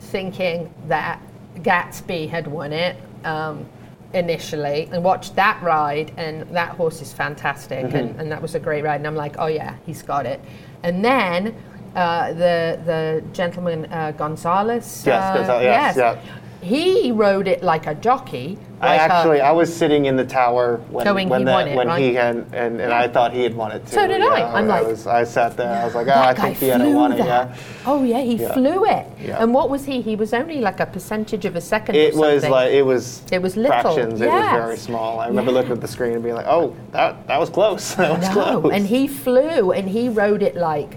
[0.00, 1.20] thinking that
[1.58, 3.64] Gatsby had won it um,
[4.12, 7.94] initially and watched that ride, and that horse is fantastic, Mhm.
[7.94, 8.96] and, and that was a great ride.
[8.96, 10.40] And I'm like, oh yeah, he's got it.
[10.82, 11.54] And then
[11.96, 16.16] uh, the the gentleman uh, Gonzalez, Yes, uh, Gonzalez, yes, yeah.
[16.62, 18.58] He rode it like a jockey.
[18.82, 21.68] I like a- actually, I was sitting in the tower when, when, he the- won
[21.68, 22.00] it, when right?
[22.02, 23.92] he had, and, and I thought he had won it too.
[23.92, 24.42] So did I.
[24.58, 25.82] I'm like, was, I sat there.
[25.82, 27.18] I was like, oh, I think he had won it.
[27.18, 27.54] Yeah.
[27.86, 28.52] Oh yeah, he Yeah.
[28.54, 29.06] flew it.
[29.20, 29.42] Yeah.
[29.42, 30.00] And what was he?
[30.00, 31.94] He was only like a percentage of a second.
[31.96, 33.22] It was like it was.
[33.30, 33.70] It was little.
[33.82, 34.20] fractions.
[34.20, 35.20] It was very small.
[35.20, 37.94] I remember looking at the screen and being like, oh, that that was close.
[37.96, 38.72] that was No, close.
[38.72, 40.96] and he flew and he rode it like,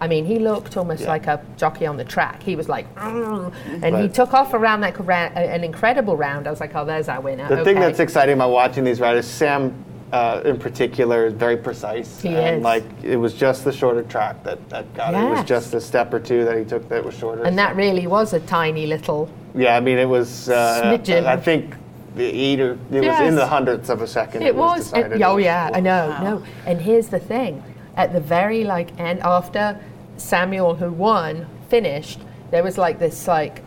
[0.00, 1.08] I mean, he looked almost Yeah.
[1.08, 2.42] like a jockey on the track.
[2.42, 6.46] He was like, "Mm," and he took off around that ra- an incredible round.
[6.46, 7.48] I was like, oh, there's our winner.
[7.48, 9.72] The thing that's exciting about watching these riders, Sam
[10.12, 12.20] uh, in particular, is very precise.
[12.20, 12.62] He and is.
[12.62, 15.18] like it was just the shorter track that, that got it.
[15.18, 17.42] It was just a step or two that he took that was shorter.
[17.42, 19.28] and that really was a tiny little.
[19.54, 20.48] yeah, I mean it was.
[20.48, 21.26] Uh, Smidgen.
[21.26, 21.74] I think
[22.14, 24.42] the either it was in the hundredths of a second.
[24.42, 24.84] It was.
[24.84, 26.16] decided and- it oh yeah, I know.
[26.22, 27.62] No, and here's the thing:
[27.98, 29.78] at the very like end, after
[30.16, 32.20] Samuel, who won, finished,
[32.50, 33.62] there was like this like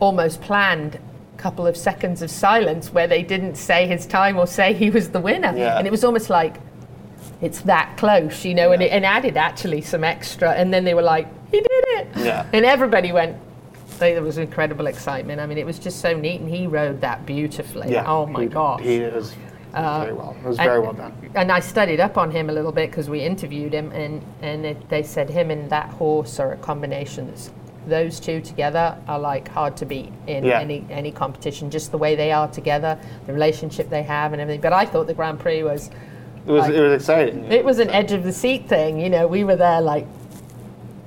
[0.00, 0.98] almost planned
[1.36, 5.10] couple of seconds of silence where they didn't say his time or say he was
[5.10, 5.76] the winner, Yeah.
[5.76, 6.56] and it was almost like
[7.42, 10.94] it's that close, you know, and it and added actually some extra, and then they
[10.94, 12.46] were like, he did it, Yeah.
[12.54, 13.36] and everybody went.
[13.98, 15.40] There was incredible excitement.
[15.40, 17.92] I mean, it was just so neat, and he rode that beautifully.
[17.92, 18.04] Yeah.
[18.06, 18.82] Oh my he, gosh.
[18.82, 19.34] He was
[19.76, 20.36] Uh, very well.
[20.42, 21.12] It was and- very well done.
[21.34, 24.64] And I studied up on him a little bit because we interviewed him, and and
[24.64, 27.26] it, they said him and that horse are a combination.
[27.26, 27.50] that's-
[27.86, 30.60] Those two together are like hard to beat in Yeah.
[30.60, 31.70] any any competition.
[31.70, 34.60] Just the way they are together, the relationship they have, and everything.
[34.62, 35.90] But I thought the Grand Prix was
[36.46, 37.44] It was like- it was exciting.
[37.52, 38.98] it was an edge of the seat thing.
[38.98, 40.06] You know, we were there like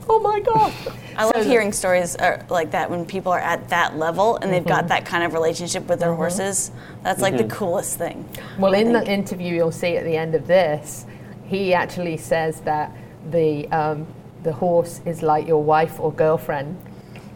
[0.09, 0.73] oh my god.
[1.15, 4.65] I love hearing stories uh, like that when people are at that level and they've
[4.65, 4.89] got Mhm.
[4.89, 6.15] that kind of relationship with their Mhm.
[6.17, 6.71] horses.
[7.03, 7.37] That's like Mhm.
[7.49, 8.25] the coolest thing.
[8.57, 11.05] Well, I in the interview you'll see at the end of this,
[11.45, 12.91] he actually says that
[13.29, 14.07] the um,
[14.43, 16.77] the horse is like your wife or girlfriend.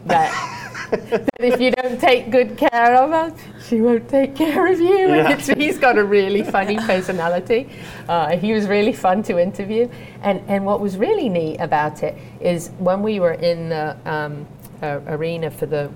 [0.06, 0.32] That,
[0.96, 3.36] that if you don't take good care of her,
[3.68, 5.14] she won't take care of you.
[5.14, 5.36] Yeah.
[5.54, 7.68] he's got a really funny personality.
[8.08, 9.88] Uh, he was really fun to interview.
[10.22, 14.46] And and what was really neat about it is when we were in the um,
[14.82, 15.90] uh, arena for the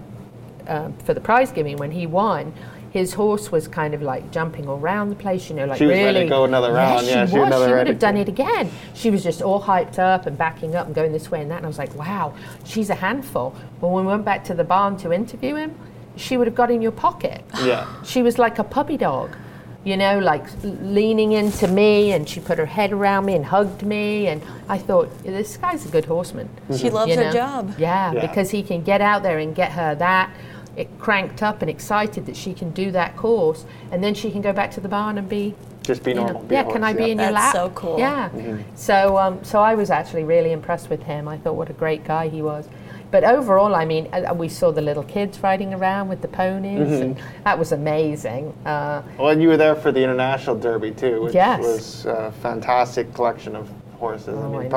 [0.66, 2.52] um, for the prize giving when he won.
[2.90, 5.92] His horse was kind of like jumping around the place, you know, like She was
[5.92, 6.04] really.
[6.04, 7.46] ready to go another round, yeah, she she was was.
[7.48, 8.70] another She would have done it again.
[8.94, 11.58] She was just all hyped up and backing up and going this way and that.
[11.58, 12.34] And I was like, wow,
[12.64, 13.54] she's a handful.
[13.80, 15.74] But when we went back to the barn to interview him,
[16.16, 17.44] she would have got in your pocket.
[17.62, 17.86] Yeah.
[18.04, 19.36] She was like a puppy dog,
[19.84, 23.82] you know, like leaning into me, and she put her head around me and hugged
[23.82, 24.28] me.
[24.28, 26.48] And I thought, this guy's a good horseman.
[26.68, 26.94] She mm-hmm.
[26.94, 27.74] loves You her job.
[27.78, 28.26] Yeah, Yeah.
[28.26, 30.57] because he can get out there and get her that it
[30.98, 34.52] cranked up and excited that she can do that course, and then she can go
[34.52, 35.54] back to the barn and be.
[35.82, 36.42] Just be you know, normal.
[36.42, 37.12] be a yeah, can I horse, be yeah.
[37.12, 37.54] in your lap?
[37.54, 37.98] That's so cool.
[37.98, 38.28] Yeah.
[38.28, 38.62] Mhm.
[38.74, 41.26] So, um, so I was actually really impressed with him.
[41.26, 42.68] I thought what a great guy he was.
[43.10, 46.88] But overall, I mean, uh, we saw the little kids riding around with the ponies.
[46.88, 47.00] Mhm.
[47.00, 48.52] And that was amazing.
[48.66, 51.60] Uh, Well, and you were there for the International Derby too, which Yes.
[51.60, 54.28] was a fantastic collection of horses.
[54.28, 54.68] I Oh, mean, I know.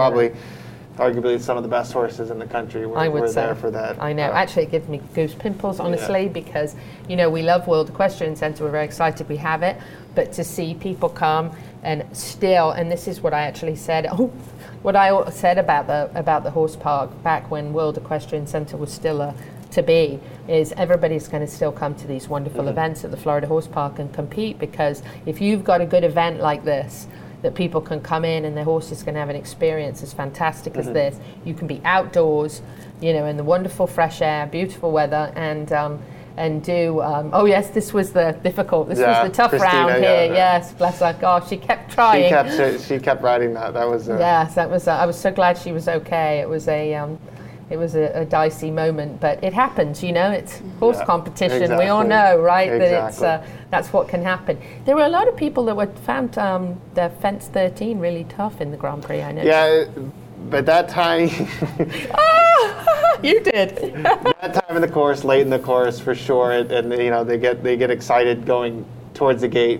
[0.98, 3.46] Arguably some of the best horses in the country were, I would were say.
[3.46, 4.02] there for that.
[4.02, 4.28] I know.
[4.30, 6.76] Uh, Actually, it gives me goose pimples, honestly, because
[7.08, 8.64] you know we love World Equestrian Centre.
[8.64, 9.78] We're very excited we have it,
[10.16, 11.52] but to see people come
[11.84, 14.08] and still, and this is what I actually said.
[14.12, 14.28] Oh,
[14.82, 18.92] what I said about the about the horse park back when World Equestrian Centre was
[18.92, 19.34] still a
[19.72, 20.20] to be
[20.50, 22.70] is everybody's going to still come to these wonderful Mhm.
[22.72, 26.42] events at the Florida Horse Park and compete because if you've got a good event
[26.42, 27.08] like this
[27.42, 30.88] that people can come in and their horses can have an experience as fantastic as
[30.88, 30.94] Mhm.
[30.94, 32.62] this you can be outdoors
[33.02, 36.00] you know in the wonderful fresh air beautiful weather and um,
[36.38, 39.88] and do um, oh yes this was the difficult this Yeah, was the tough Christina,
[39.88, 40.34] round yeah, here yeah.
[40.60, 43.74] yes bless her gosh she kept trying She kept she kept riding that.
[43.74, 44.88] That was uh, Yes, that was.
[44.88, 46.40] Uh, I was so glad she was okay.
[46.40, 47.18] It was a, um,
[47.72, 50.04] it was a, a dicey moment, but it happens.
[50.04, 51.78] You know, it's horse Yeah, competition.
[51.78, 52.70] We all know, right?
[52.70, 54.60] That it's uh, that's what can happen.
[54.84, 58.60] There were a lot of people that were found um, the fence 13 really tough
[58.60, 59.22] in the Grand Prix.
[59.22, 59.44] I know.
[59.44, 59.86] Yeah,
[60.50, 61.30] but that time,
[63.24, 63.94] you did.
[64.04, 67.24] that time in the course, late in the course for sure, and, and, you know
[67.24, 69.80] they get they get excited going towards the gate.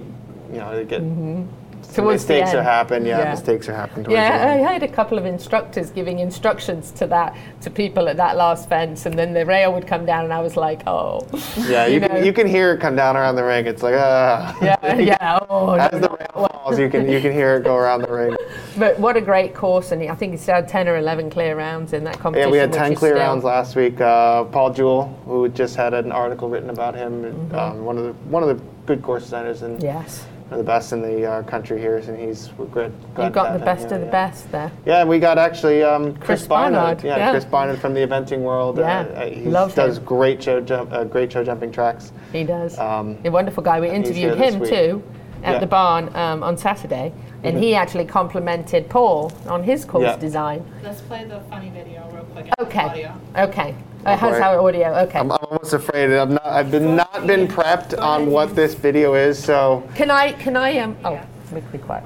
[0.50, 1.61] You know they get Mm-hmm.
[1.96, 3.06] Towards mistakes are happen.
[3.06, 3.30] Yeah, Yeah.
[3.32, 4.10] mistakes are happening.
[4.12, 4.58] Yeah.
[4.66, 8.70] I had a couple of instructors giving instructions to that to people at that last
[8.70, 11.28] fence, and then the rail would come down, and I was like, oh.
[11.68, 12.08] Yeah, you, know.
[12.08, 13.66] can you can hear it come down around the ring.
[13.68, 14.56] It's like ah.
[14.62, 15.40] Yeah, yeah.
[15.50, 18.12] Oh, As no, the rail falls, you can you can hear it go around the
[18.12, 18.36] ring.
[18.78, 21.92] But what a great course, and I think he's had 10 or 11 clear rounds
[21.92, 22.48] in that competition.
[22.48, 24.00] Yeah, we had 10 clear rounds last week.
[24.00, 27.56] Uh, Paul Jewell, who just had an article written about him, Mm-hmm.
[27.56, 30.26] um, one of the one of the good course designers and Yes.
[30.52, 33.30] One of the best in the uh, country here, and he's we're glad, glad You
[33.30, 34.12] to got the best here, of the yeah.
[34.12, 34.70] best there.
[34.86, 36.74] Yeah, and we got actually um, Chris, Chris Barnard.
[36.74, 37.32] Barnard, Yeah, yeah.
[37.32, 38.78] Chris Barnard from the eventing world.
[38.78, 40.04] Yeah, uh, uh, he love does him.
[40.04, 42.12] great show jump, uh, great show jumping tracks.
[42.34, 42.78] He does.
[42.78, 43.80] Um, a wonderful guy.
[43.80, 44.70] We interviewed him week.
[44.70, 45.02] too
[45.44, 45.60] at Yeah.
[45.60, 47.14] the barn um, on Saturday,
[47.46, 47.62] and Mhm.
[47.62, 50.18] he actually complimented Paul on his course Yeah.
[50.18, 50.66] design.
[50.84, 52.48] Let's play the funny video real quick.
[52.60, 52.80] Okay.
[52.82, 53.14] Audio.
[53.38, 53.74] Okay.
[54.06, 54.42] How's Okay.
[54.42, 54.88] our audio?
[55.04, 55.20] Okay.
[55.20, 56.12] I'm, I'm almost afraid.
[56.12, 56.46] I'm not.
[56.46, 60.32] I've been not been prepped on what this video is, so Can I?
[60.34, 60.80] Can I?
[60.80, 60.98] Um.
[61.06, 61.20] Oh,
[61.52, 62.04] let me be quiet.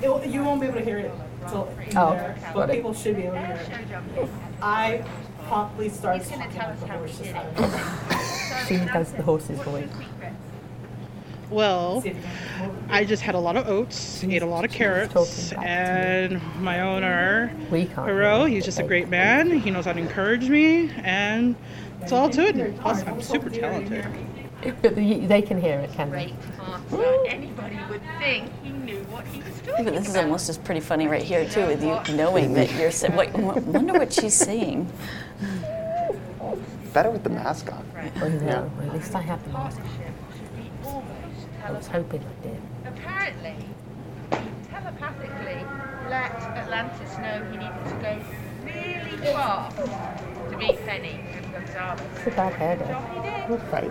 [0.00, 1.12] It, you won't be able to hear it
[1.48, 2.74] till in Oh, there, got but it.
[2.74, 3.56] people should be able to hear
[4.22, 4.28] it.
[4.62, 5.04] I
[5.48, 9.88] promptly started talking about the horse just She does the horse's voice.
[11.50, 12.02] Well,
[12.88, 17.52] I just had a lot of oats, ate a lot of carrots, and my owner,
[17.70, 17.82] We.
[17.84, 19.50] Hero, he's just a great man.
[19.60, 21.54] He knows how to encourage me, and
[22.00, 22.80] it's all to it.
[22.80, 24.06] Plus, I'm super talented.
[24.80, 26.32] But they can hear it, can they?
[27.26, 29.84] Anybody would think he knew what he was doing.
[29.84, 32.90] But this is almost just pretty funny right here too, with you knowing that you're.
[32.90, 34.90] sa- Wait, wonder what she's saying.
[36.94, 37.84] better with the mask on.
[38.22, 38.70] Oh, no.
[38.82, 39.80] At least I have the mask.
[41.64, 42.60] I was hoping I did.
[42.84, 43.54] Apparently,
[44.32, 44.38] he
[44.68, 45.64] telepathically
[46.10, 48.20] let Atlantis know he needed to go
[48.64, 49.86] really fast to
[50.58, 52.02] beat Penny and Gonzalez.
[52.16, 52.92] It's a bad hair day.
[53.72, 53.90] Right.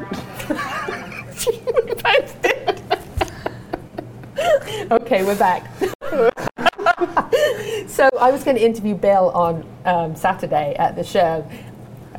[4.92, 5.66] okay, we're back.
[7.88, 11.44] so I was going to interview Bill on um, Saturday at the show.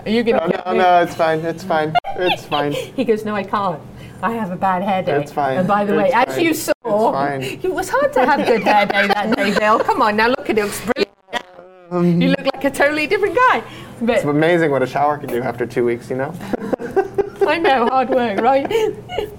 [0.04, 1.44] Are you going No, no, no, it's fine.
[1.44, 1.94] It's fine.
[2.16, 2.72] It's fine.
[2.96, 3.80] He goes, no, I can't.
[4.24, 5.20] I have a bad hair day.
[5.20, 5.58] It's fine.
[5.58, 6.44] And by the way, It's as fine.
[6.44, 6.72] you saw,
[7.66, 9.78] it was hard to have a good hair day that day, Bill.
[9.80, 10.64] Come on, now look at it.
[10.64, 11.10] It's brilliant.
[11.90, 13.62] Um, you look like a totally different guy.
[14.00, 16.32] But It's amazing what a shower can do after two weeks, you know?
[17.46, 18.68] I know, hard work, right?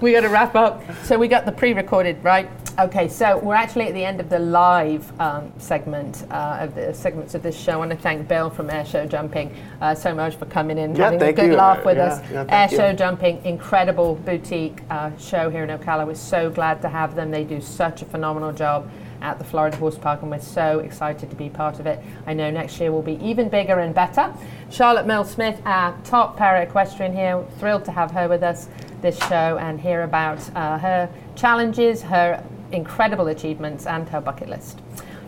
[0.00, 0.82] we got to wrap up.
[1.04, 2.48] So we got the pre-recorded, right?
[2.78, 6.92] Okay, so we're actually at the end of the live um, segment uh, of the
[6.92, 7.72] segments of this show.
[7.72, 10.94] I want to thank Bill from Air Show Jumping uh, so much for coming in,
[10.94, 11.56] Yeah, having a good you.
[11.56, 12.20] laugh with Yeah, us.
[12.30, 12.76] yeah, thank Air you.
[12.76, 16.06] Show Jumping, incredible boutique uh, show here in Ocala.
[16.06, 17.30] We're so glad to have them.
[17.30, 18.90] They do such a phenomenal job
[19.26, 22.00] at the Florida Horse Park, and we're so excited to be part of it.
[22.28, 24.32] I know next year will be even bigger and better.
[24.70, 28.68] Charlotte Merle Smith, our top para equestrian here, thrilled to have her with us
[29.02, 34.80] this show and hear about uh, her challenges, her incredible achievements, and her bucket list.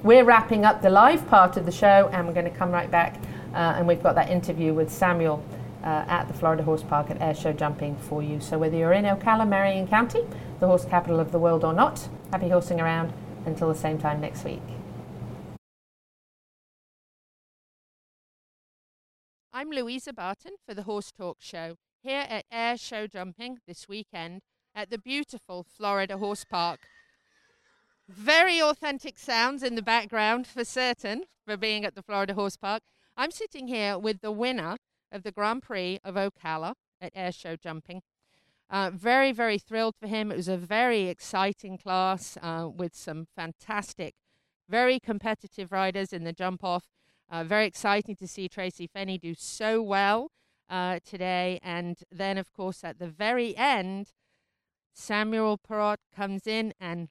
[0.05, 2.91] We're wrapping up the live part of the show, and we're going to come right
[2.91, 3.17] back,
[3.53, 5.45] uh, and we've got that interview with Samuel.
[5.79, 8.41] Uh, at the Florida Horse Park at Air Show Jumping for you.
[8.41, 10.23] So, whether you're in Ocala, Marion County,
[10.59, 13.13] the horse capital of the world, or not, happy horsing around
[13.49, 14.63] until the same time next week.
[19.53, 24.43] I'm Louisa Barton for the Horse Talk Show here at Air Show Jumping this weekend
[24.73, 26.81] at the beautiful Florida Horse Park.
[28.09, 32.83] Very authentic sounds in the background for certain for being at the Florida Horse Park.
[33.17, 34.77] I'm sitting here with the winner
[35.11, 38.03] of the Grand Prix of Ocala at Air Show Jumping.
[38.71, 40.31] Uh, very, very thrilled for him.
[40.31, 44.15] It was a very exciting class uh, with some fantastic,
[44.69, 46.85] very competitive riders in the jump off.
[47.31, 50.31] Uh, very exciting to see Tracy Fenney do so well
[50.69, 51.59] uh, today.
[51.63, 54.13] And then, of course, at the very end,
[54.93, 57.09] Samuel Parot comes in and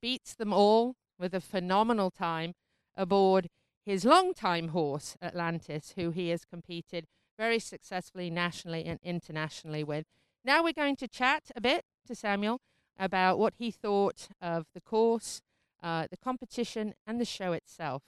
[0.00, 2.54] beats them all with a phenomenal time
[2.96, 3.48] aboard
[3.84, 7.06] his longtime horse, Atlantis, who he has competed
[7.38, 10.06] very successfully nationally and internationally with.
[10.46, 12.60] Now we're going to chat a bit to Samuel
[13.00, 15.42] about what he thought of the course,
[15.82, 18.04] uh, the competition, and the show itself.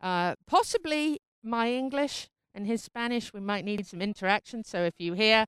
[0.00, 4.62] Uh, possibly my English and his Spanish, we might need some interaction.
[4.62, 5.46] So if you hear